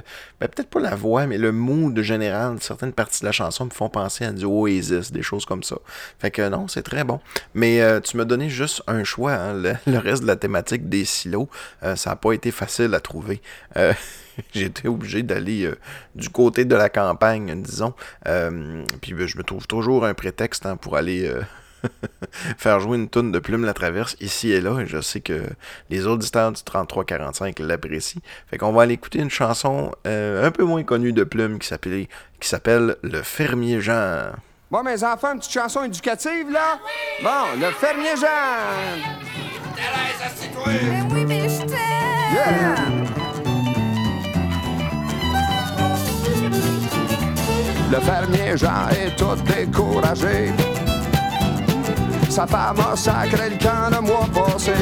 [0.41, 2.57] ben, Peut-être pas la voix, mais le mood général.
[2.61, 5.77] Certaines parties de la chanson me font penser à du Oasis, des choses comme ça.
[6.19, 7.21] Fait que non, c'est très bon.
[7.55, 9.33] Mais tu m'as donné juste un choix.
[9.35, 9.55] hein.
[9.55, 11.49] Le, le reste de la thématique des silos,
[11.83, 13.43] ça n'a pas été facile à trouver.
[14.55, 15.79] Été obligé d'aller euh,
[16.15, 17.95] du côté de la campagne, disons.
[18.27, 21.43] Euh, puis ben, je me trouve toujours un prétexte hein, pour aller euh,
[22.59, 24.81] faire jouer une toune de Plume la Traverse ici et là.
[24.81, 25.43] Et je sais que
[25.91, 28.21] les auditeurs du 3345 l'apprécient.
[28.49, 31.69] Fait qu'on va aller écouter une chanson euh, un peu moins connue de Plume qui
[31.69, 32.07] s'appelle
[32.41, 34.33] qui s'appelle Le Fermier Jean.
[34.71, 36.81] Bon, mes enfants, une petite chanson éducative, là?
[37.23, 38.27] Bon, le fermier Jean!
[40.67, 41.75] Mais oui, mais je t'aime!
[42.33, 43.14] Yeah!
[47.95, 50.53] Le fermier Jean est tout découragé.
[52.29, 54.73] Sa femme a sacré le camp le mois passé.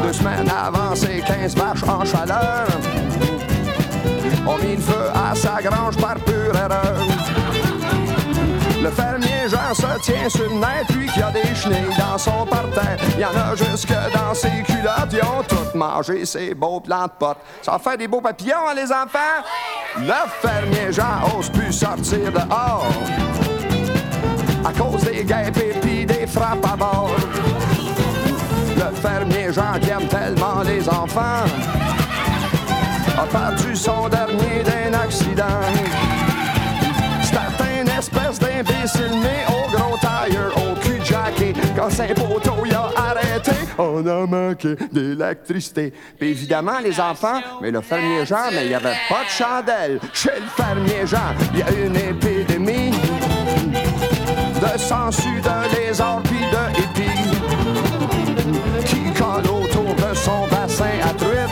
[0.00, 2.68] Deux semaines avant ses 15 vaches en chaleur,
[4.46, 7.57] ont mis le feu à sa grange par pure erreur.
[8.80, 12.46] Le fermier Jean se tient sur le nez, lui qui a des chenilles dans son
[12.46, 12.96] parterre.
[13.14, 17.06] Il y en a jusque dans ses culottes, ils ont tous mangé ses beaux plants
[17.06, 17.38] de potes.
[17.62, 19.42] Ça fait des beaux papillons, hein, les enfants?
[19.98, 22.86] Le fermier Jean ose plus sortir dehors
[24.64, 27.10] à cause des guêpes et puis des frappes à bord.
[28.76, 31.44] Le fermier Jean qui aime tellement les enfants
[33.18, 35.44] a perdu son dernier d'un accident.
[37.98, 41.52] Espèce d'imbécile né au gros tire, au cul jacké.
[41.74, 45.92] Quand Saint-Poteau y a arrêté, on a manqué d'électricité.
[46.20, 49.98] Évidemment, les enfants, mais le fermier Jean, mais il n'y avait pas de chandelle.
[50.14, 52.92] Chez le fermier Jean, il y a une épidémie
[53.72, 57.10] de sangsues, de lézards puis de épis
[58.86, 61.48] qui colle autour de son bassin à truite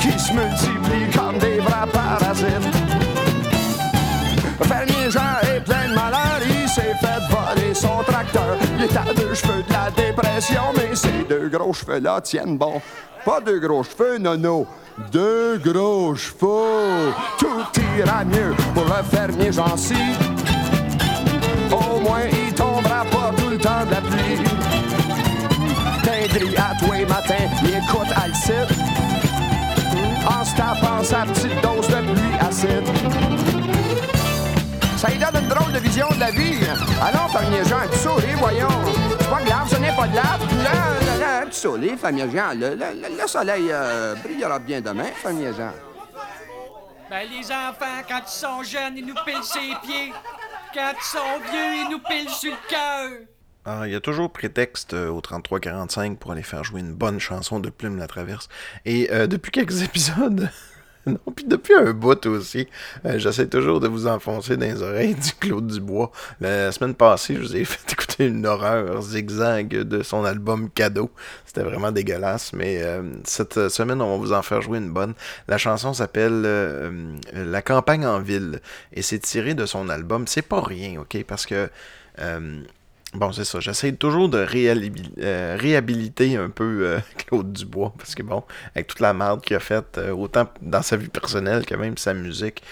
[0.00, 2.69] qui se multiplient comme des vrais parasites.
[8.96, 12.80] À deux cheveux de la dépression, mais ces deux gros cheveux-là tiennent bon.
[13.24, 14.66] Pas deux gros cheveux, nono.
[15.12, 17.12] Deux gros cheveux.
[17.38, 19.94] Tout ira mieux pour le fermier Jean-ci.
[21.70, 24.38] Au moins, il tombera pas tout le temps de la pluie.
[26.02, 28.76] Tindri à tous les matins, il écoute Alcide.
[30.26, 33.39] En se tapant sa petite dose de pluie acide.
[35.00, 36.58] Ça lui donne une drôle de vision de la vie.
[37.00, 38.68] Allons, fermier Jean, tu souris, voyons.
[39.18, 40.40] C'est pas grave, ce n'est pas de l'âge.
[40.62, 40.72] Là,
[41.18, 42.50] là, là, tu souris, fermier Jean.
[42.54, 45.72] Le, le- le- le soleil euh, brillera bien demain, fermier Jean.
[47.08, 50.12] Ben, les enfants, quand ils sont jeunes, ils nous pilent ses pieds.
[50.74, 53.10] Quand ils sont vieux, ils nous pilent sur le cœur.
[53.64, 57.18] Ah, il y a toujours prétexte euh, au 3345 pour aller faire jouer une bonne
[57.20, 58.48] chanson de Plume la Traverse.
[58.84, 60.50] Et euh, depuis quelques épisodes,
[61.06, 62.68] non, puis depuis un bout aussi,
[63.06, 66.12] euh, j'essaie toujours de vous enfoncer dans les oreilles du Claude Dubois.
[66.40, 71.10] La semaine passée, je vous ai fait écouter une horreur zigzag de son album Cadeau.
[71.46, 75.14] C'était vraiment dégueulasse, mais euh, cette semaine, on va vous en faire jouer une bonne.
[75.48, 78.60] La chanson s'appelle euh, La campagne en ville
[78.92, 80.26] et c'est tiré de son album.
[80.26, 81.24] C'est pas rien, ok?
[81.26, 81.70] Parce que.
[83.14, 83.58] Bon, c'est ça.
[83.58, 88.44] J'essaie toujours de euh, réhabiliter un peu euh, Claude Dubois, parce que bon,
[88.76, 91.96] avec toute la merde qu'il a faite, euh, autant dans sa vie personnelle que même
[91.96, 92.62] sa musique,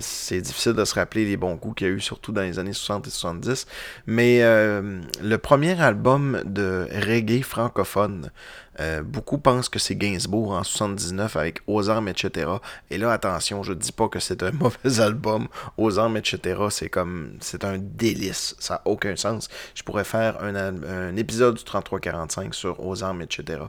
[0.00, 2.72] c'est difficile de se rappeler les bons coups qu'il a eu, surtout dans les années
[2.72, 3.66] 60 et 70.
[4.06, 8.30] Mais le premier album de reggae francophone,
[8.80, 12.50] euh, beaucoup pensent que c'est Gainsbourg en 79 avec Aux armes, etc.
[12.90, 15.48] Et là, attention, je dis pas que c'est un mauvais album.
[15.76, 16.60] Aux armes, etc.
[16.70, 18.54] C'est comme, c'est un délice.
[18.58, 19.48] Ça n'a aucun sens.
[19.74, 23.62] Je pourrais faire un épisode du 3345 sur Aux armes, etc.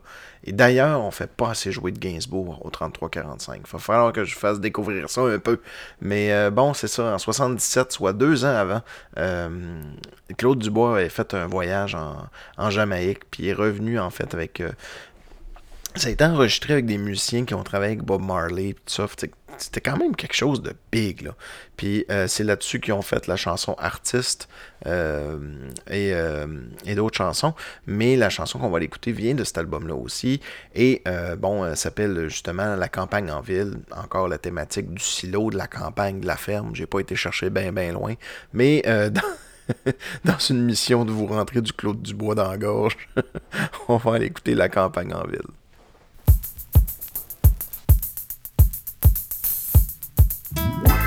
[0.46, 3.62] Et d'ailleurs, on fait pas assez jouer de Gainsbourg au 3345.
[3.66, 5.60] Il va falloir que je fasse découvrir ça un peu.
[6.02, 7.14] Mais euh, bon, c'est ça.
[7.14, 8.82] En 77, soit deux ans avant,
[9.18, 9.82] euh,
[10.38, 14.62] Claude Dubois avait fait un voyage en, Jamaïque, puis est revenu en fait avec.
[15.96, 19.08] Ça a été enregistré avec des musiciens qui ont travaillé avec Bob Marley, tout ça.
[19.58, 21.36] C'était quand même quelque chose de big, là.
[21.78, 24.50] Puis euh, c'est là-dessus qu'ils ont fait la chanson Artiste
[24.88, 25.38] euh,
[25.88, 26.48] et, euh,
[26.86, 27.54] et d'autres chansons.
[27.86, 30.42] Mais la chanson qu'on va l'écouter vient de cet album-là aussi.
[30.74, 31.04] Et
[31.38, 33.76] bon, elle s'appelle justement La campagne en ville.
[33.96, 36.76] Encore la thématique du silo, de la campagne, de la ferme.
[36.76, 38.16] J'ai pas été chercher bien, bien loin.
[38.54, 39.94] Mais dans,
[40.26, 42.98] dans une mission de vous rentrer du Claude Dubois dans la gorge,
[43.88, 45.42] on va aller écouter La campagne en ville.
[50.56, 51.03] Bye.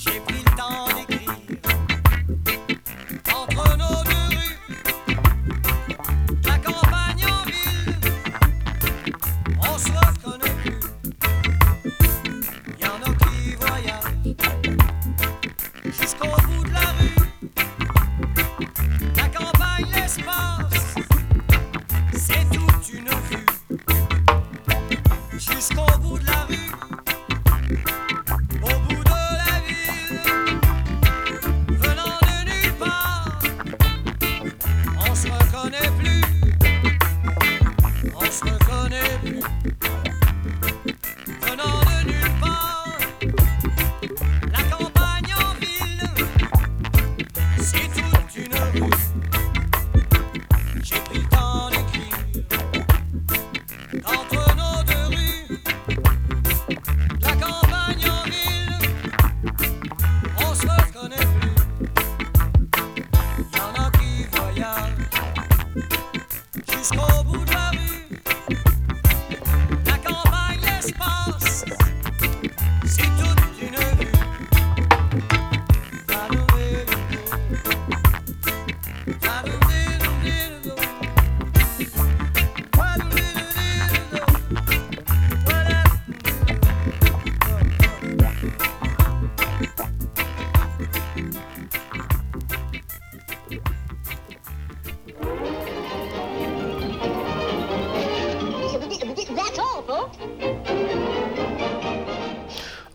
[0.00, 0.29] Shape.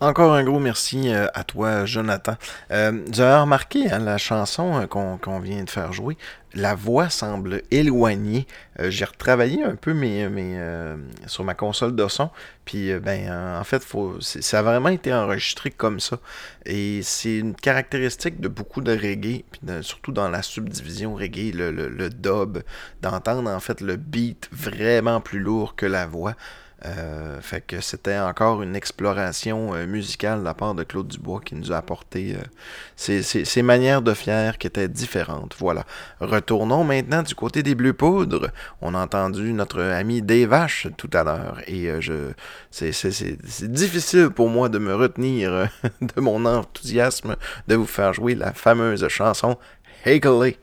[0.06, 2.36] Encore un gros merci euh, à toi, Jonathan.
[2.70, 6.16] Euh, vous remarqué hein, la chanson euh, qu'on vient de faire jouer,
[6.54, 8.46] la voix semble éloignée.
[8.78, 10.30] J'ai retravaillé un peu mes,
[11.26, 12.30] sur ma console de son,
[12.66, 13.84] puis ben en fait,
[14.22, 16.20] ça a vraiment été enregistré comme ça.
[16.66, 19.44] Et c'est une caractéristique de beaucoup de reggae,
[19.82, 22.60] surtout dans la subdivision reggae, le, le dub,
[23.02, 26.36] d'entendre en fait le beat vraiment plus lourd que la voix.
[26.86, 31.42] Euh, fait que c'était encore une exploration euh, musicale de la part de Claude Dubois
[31.44, 35.56] qui nous a apporté euh, ces, manières de faire qui étaient différentes.
[35.58, 35.86] Voilà.
[36.20, 38.52] Retournons maintenant du côté des Bleus Poudres.
[38.82, 42.32] On a entendu notre ami Dave Vache tout à l'heure et je
[42.70, 45.70] c'est difficile pour moi de me retenir
[46.02, 47.36] de mon enthousiasme
[47.68, 49.58] de vous faire jouer la fameuse chanson
[50.06, 50.58] Hakeley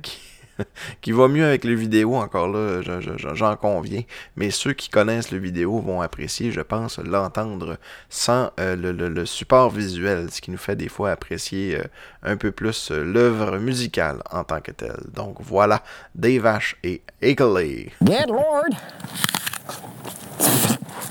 [0.00, 0.29] qui
[1.00, 4.02] qui va mieux avec le vidéo, encore là, j'en conviens.
[4.36, 9.70] Mais ceux qui connaissent le vidéo vont apprécier, je pense, l'entendre sans euh, le, support
[9.70, 11.84] visuel, ce qui nous fait des fois apprécier euh,
[12.22, 15.02] un peu plus euh, l'œuvre musicale en tant que telle.
[15.12, 15.82] Donc voilà,
[16.14, 17.90] Dave Ash et Akeley.
[18.02, 18.74] Get Lord!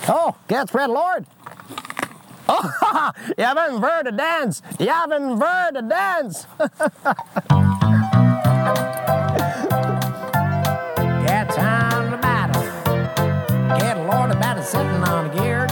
[0.07, 1.25] Oh, get Fred Lord!
[2.47, 4.61] Oh, you haven't heard a dance!
[4.79, 6.47] You haven't heard a dance!
[11.29, 12.63] Got time to battle.
[13.77, 15.67] Get a lord about it sitting on a gear.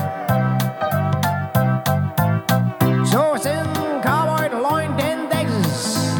[3.07, 3.65] So it's in
[4.03, 6.13] cowboy loin in Texas.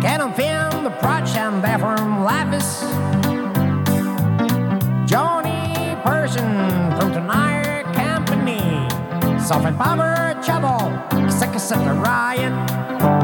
[0.00, 2.82] Can't feel the pride shine there from Lapis?
[5.10, 6.46] Johnny Person
[6.96, 8.88] from Tenire Company.
[9.40, 11.28] Soft and power trouble.
[11.28, 13.19] Sick of Ryan.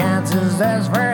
[0.00, 1.09] Chances there's for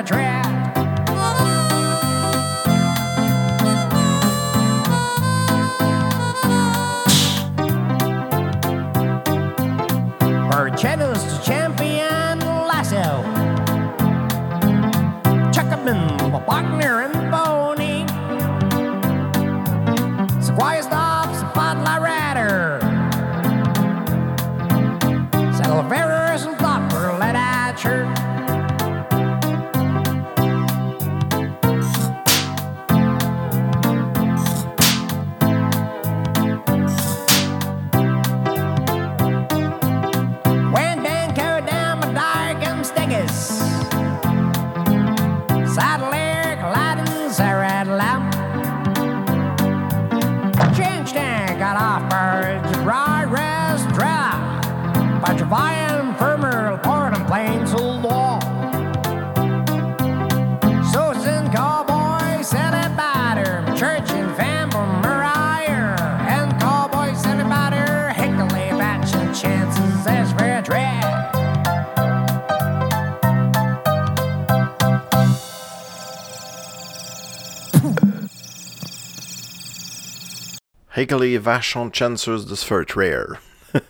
[81.12, 83.40] Vachon Chancers de Sphere Rare.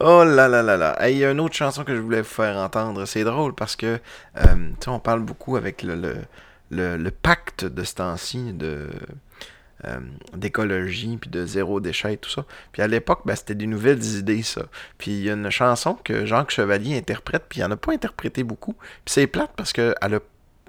[0.00, 1.08] oh là là là là.
[1.10, 3.04] Il y a une autre chanson que je voulais vous faire entendre.
[3.06, 3.98] C'est drôle parce que,
[4.38, 8.88] euh, on parle beaucoup avec le, pacte de ce temps-ci de.
[9.86, 9.98] Euh,
[10.34, 12.44] d'écologie, puis de zéro déchet, tout ça.
[12.70, 14.66] Puis à l'époque, ben, c'était des nouvelles idées, ça.
[14.98, 17.94] Puis il y a une chanson que Jacques Chevalier interprète, puis il n'en a pas
[17.94, 18.74] interprété beaucoup.
[18.74, 20.20] Puis c'est plate parce qu'elle a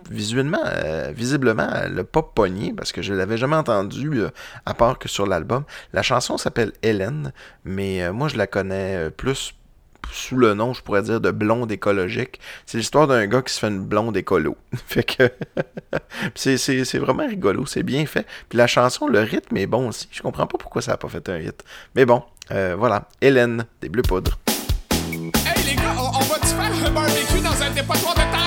[0.10, 4.30] visuellement, euh, visiblement, elle n'a pas pogné parce que je l'avais jamais entendu euh,
[4.66, 5.64] à part que sur l'album.
[5.94, 7.34] La chanson s'appelle Hélène,
[7.64, 9.54] mais euh, moi je la connais plus
[10.12, 12.40] sous le nom, je pourrais dire, de blonde écologique.
[12.66, 14.58] C'est l'histoire d'un gars qui se fait une blonde écolo.
[14.88, 15.32] fait que
[16.36, 18.26] c'est vraiment rigolo, c'est bien fait.
[18.50, 20.10] Puis la chanson, le rythme est bon aussi.
[20.12, 21.64] Je comprends pas pourquoi ça a pas fait un hit.
[21.96, 23.08] Mais bon, voilà.
[23.22, 24.38] Hélène, des bleus poudres.
[25.12, 28.41] Hey les gars, on, va-tu faire un barbecue dans un de?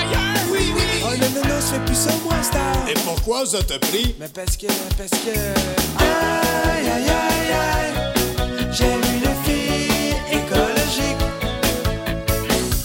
[1.35, 2.87] Je plus ça, moi, Star!
[2.87, 4.15] Et pourquoi ça t'a pris?
[4.19, 4.67] Mais parce que,
[4.97, 5.37] parce que...
[5.99, 7.93] Aïe, aïe, aïe, aïe,
[8.71, 11.21] j'aime une fille écologique.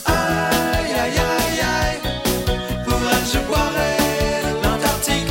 [0.06, 1.98] Aïe, aïe, aïe, aïe,
[2.84, 5.30] pour elle, je boirais l'Antarctique?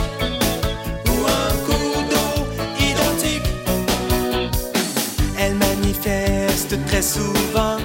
[1.07, 2.47] Ou un cours d'eau
[2.79, 3.49] identique?
[5.37, 7.77] Elle manifeste très souvent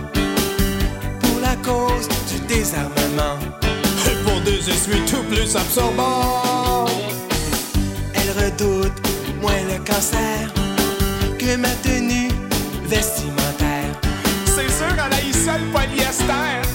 [1.21, 3.39] pour la cause du désarmement.
[4.45, 6.87] Pour des essuies tout plus absorbants.
[8.15, 8.93] Elle redoute
[9.41, 10.53] moins le cancer
[11.39, 12.29] que ma tenue
[12.85, 14.01] vestimentaire.
[14.47, 16.74] C'est sûr, elle a eu ça le polyester.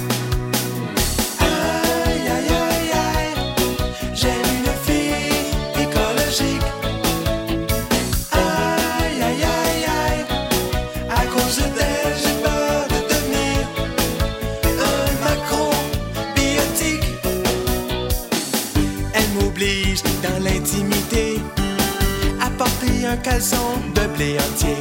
[23.10, 23.57] Un caleçon
[23.95, 24.78] de blé entier.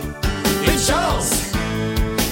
[0.62, 1.30] Une chance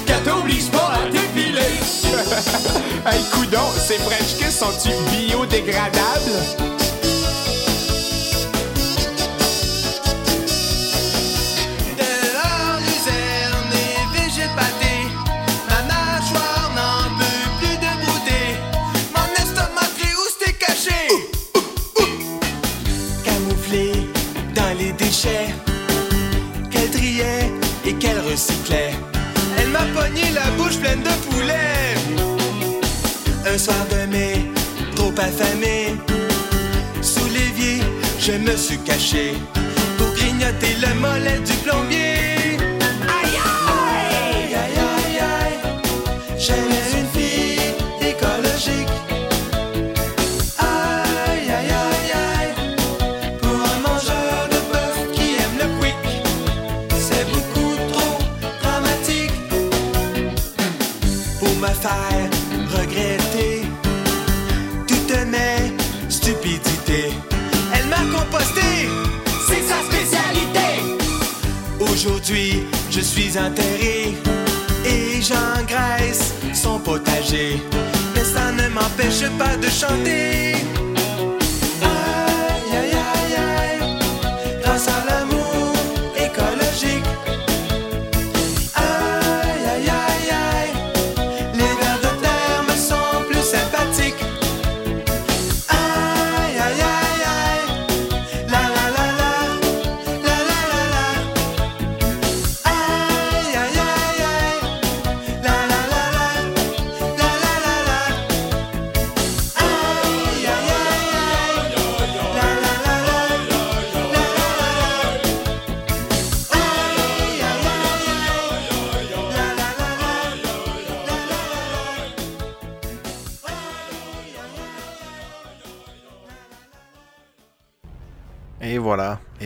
[0.07, 1.61] qu'elle t'oblige pas à dépiler.
[3.07, 6.76] hey, coudon, ces French Kiss sont-ils biodégradables?
[28.71, 31.95] Elle m'a pogné la bouche pleine de poulet.
[33.47, 34.51] Un soir de mai,
[34.97, 35.95] trop affamé,
[37.01, 37.81] sous l'évier,
[38.19, 39.35] je me suis caché
[39.97, 42.36] pour grignoter le mollet du plombier.
[72.29, 74.17] Je suis enterré
[74.85, 77.63] et j'engraisse son potager.
[78.17, 80.57] Mais ça ne m'empêche pas de chanter.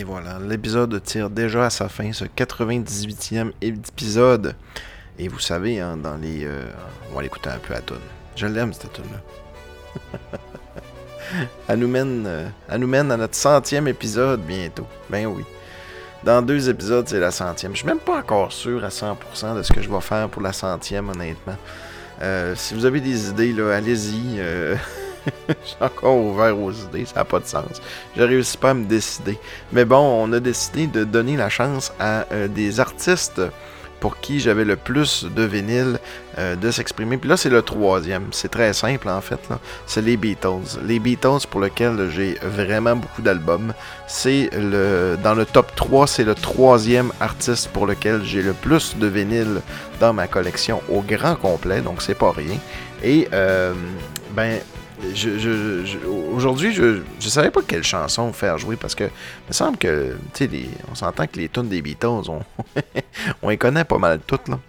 [0.01, 0.39] Et voilà.
[0.39, 4.55] L'épisode tire déjà à sa fin, ce 98e épisode.
[5.19, 6.43] Et vous savez, hein, dans les.
[6.43, 6.63] euh,
[7.11, 7.97] on va l'écouter un peu à tune.
[8.35, 10.39] Je l'aime, cette tune-là.
[11.67, 12.47] elle, nous mène, euh,
[12.79, 14.87] nous mène à notre centième épisode bientôt.
[15.07, 15.43] Ben oui.
[16.23, 17.73] Dans deux épisodes, c'est la centième.
[17.73, 20.41] Je suis même pas encore sûr à 100% de ce que je vais faire pour
[20.41, 21.57] la centième, honnêtement.
[22.23, 24.41] Euh, si vous avez des idées, allez-y.
[25.49, 27.81] je suis encore ouvert aux idées, ça n'a pas de sens.
[28.15, 29.37] Je réussis pas à me décider.
[29.71, 33.41] Mais bon, on a décidé de donner la chance à euh, des artistes
[34.01, 35.99] pour qui j'avais le plus de vinyle
[36.37, 37.17] euh, de s'exprimer.
[37.17, 38.27] Puis là, c'est le troisième.
[38.31, 39.39] C'est très simple en fait.
[39.85, 40.79] C'est les Beatles.
[40.83, 43.73] Les Beatles pour lesquels j'ai vraiment beaucoup d'albums.
[44.07, 48.97] C'est le dans le top 3, c'est le troisième artiste pour lequel j'ai le plus
[48.97, 49.61] de vinyle
[49.99, 51.81] dans ma collection au grand complet.
[51.81, 52.57] Donc c'est pas rien.
[53.03, 53.73] Et euh,
[54.35, 54.59] ben
[55.13, 55.97] je,
[56.33, 60.17] aujourd'hui, je ne savais pas quelle chanson faire jouer parce que il me semble que,
[60.33, 60.49] tu sais,
[60.91, 62.41] on s'entend que les tunes des Beatles, on,
[63.41, 64.59] on les connaît pas mal toutes, là.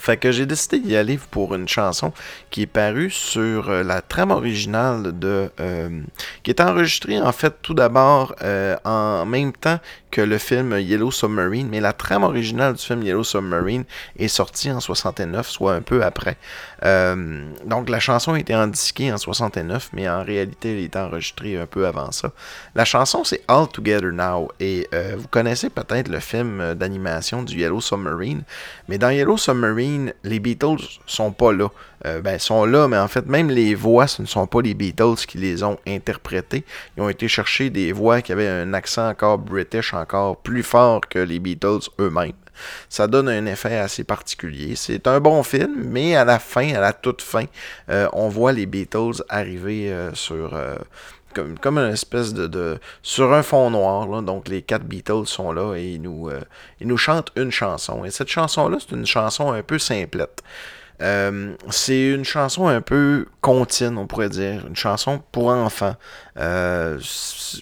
[0.00, 2.14] Fait que j'ai décidé d'y aller pour une chanson
[2.48, 5.50] qui est parue sur euh, la trame originale de.
[5.60, 6.00] Euh,
[6.42, 9.78] qui est enregistrée en fait tout d'abord euh, en même temps
[10.10, 13.84] que le film Yellow Submarine, mais la trame originale du film Yellow Submarine
[14.18, 16.36] est sortie en 69, soit un peu après.
[16.82, 21.66] donc la chanson a été indiquée en 69, mais en réalité elle est enregistrée un
[21.66, 22.32] peu avant ça.
[22.74, 27.80] La chanson c'est All Together Now, et vous connaissez peut-être le film d'animation du Yellow
[27.80, 28.42] Submarine,
[28.88, 31.68] mais dans Yellow Submarine, les Beatles sont pas là.
[32.06, 34.72] Euh, ben, sont là, mais en fait, même les voix, ce ne sont pas les
[34.72, 36.64] Beatles qui les ont interprétées.
[36.96, 41.00] Ils ont été chercher des voix qui avaient un accent encore british, encore plus fort
[41.00, 42.32] que les Beatles eux-mêmes.
[42.88, 44.76] Ça donne un effet assez particulier.
[44.76, 47.44] C'est un bon film, mais à la fin, à la toute fin,
[47.88, 50.54] euh, on voit les Beatles arriver euh, sur
[51.34, 54.22] comme, comme une espèce de, sur un fond noir.
[54.22, 56.40] donc les quatre Beatles sont là et ils nous, euh,
[56.80, 58.04] ils nous chantent une chanson.
[58.04, 60.42] Et cette chanson-là, c'est une chanson un peu simplette.
[61.00, 65.94] Euh, c'est une chanson un peu contine, on pourrait dire, une chanson pour enfants,
[66.38, 66.98] euh,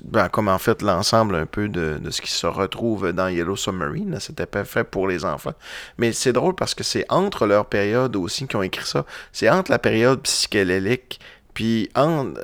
[0.04, 3.56] ben, comme en fait l'ensemble un peu de, de, ce qui se retrouve dans Yellow
[3.56, 5.54] Submarine, c'était pas fait pour les enfants.
[5.98, 9.48] Mais c'est drôle parce que c'est entre leur période aussi qui ont écrit ça, c'est
[9.48, 11.20] entre la période psychédélique
[11.58, 12.34] puis euh,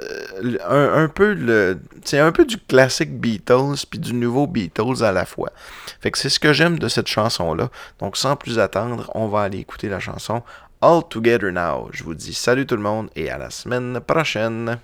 [0.69, 1.79] un, peu le.
[2.03, 5.53] C'est un peu du classique Beatles puis du nouveau Beatles à la fois.
[6.01, 7.71] Fait que c'est ce que j'aime de cette chanson-là.
[8.01, 10.43] Donc sans plus attendre, on va aller écouter la chanson
[10.85, 11.89] All Together Now.
[11.93, 14.79] Je vous dis salut tout le monde et à la semaine prochaine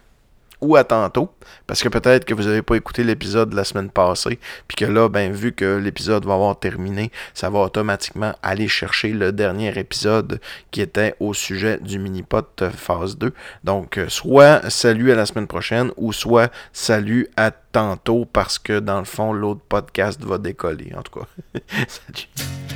[0.63, 1.29] ou à tantôt,
[1.67, 4.87] parce que peut-être que vous n'avez pas écouté l'épisode de la semaine passée, puis que
[4.87, 9.79] là, ben, vu que l'épisode va avoir terminé, ça va automatiquement aller chercher le dernier
[9.79, 10.41] épisode
[10.71, 13.35] qui était au sujet du mini-pot phase 2.
[13.65, 18.81] Donc, euh, soit salut à la semaine prochaine, ou soit salut à tantôt, parce que
[18.81, 21.27] dans le fond, l'autre podcast va décoller, en tout cas.
[21.89, 22.70] salut.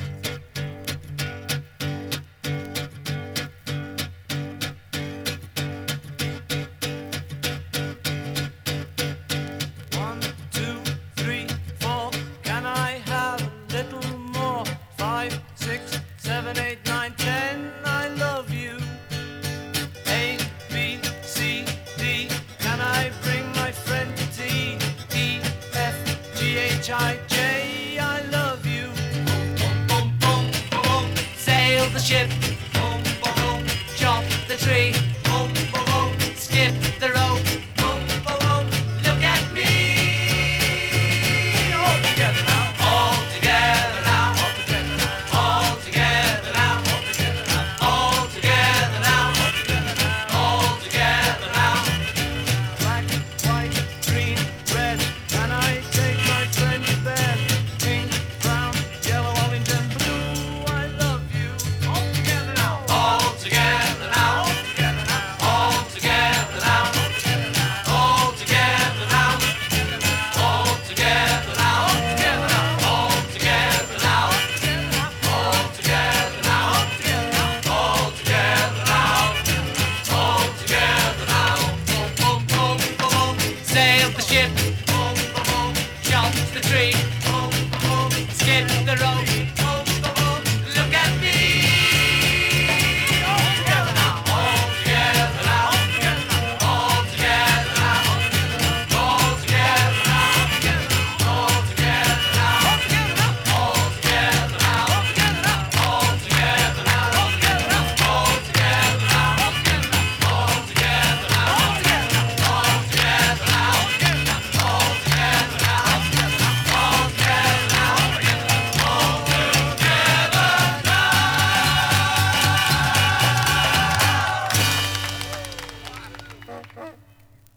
[32.14, 32.43] Ship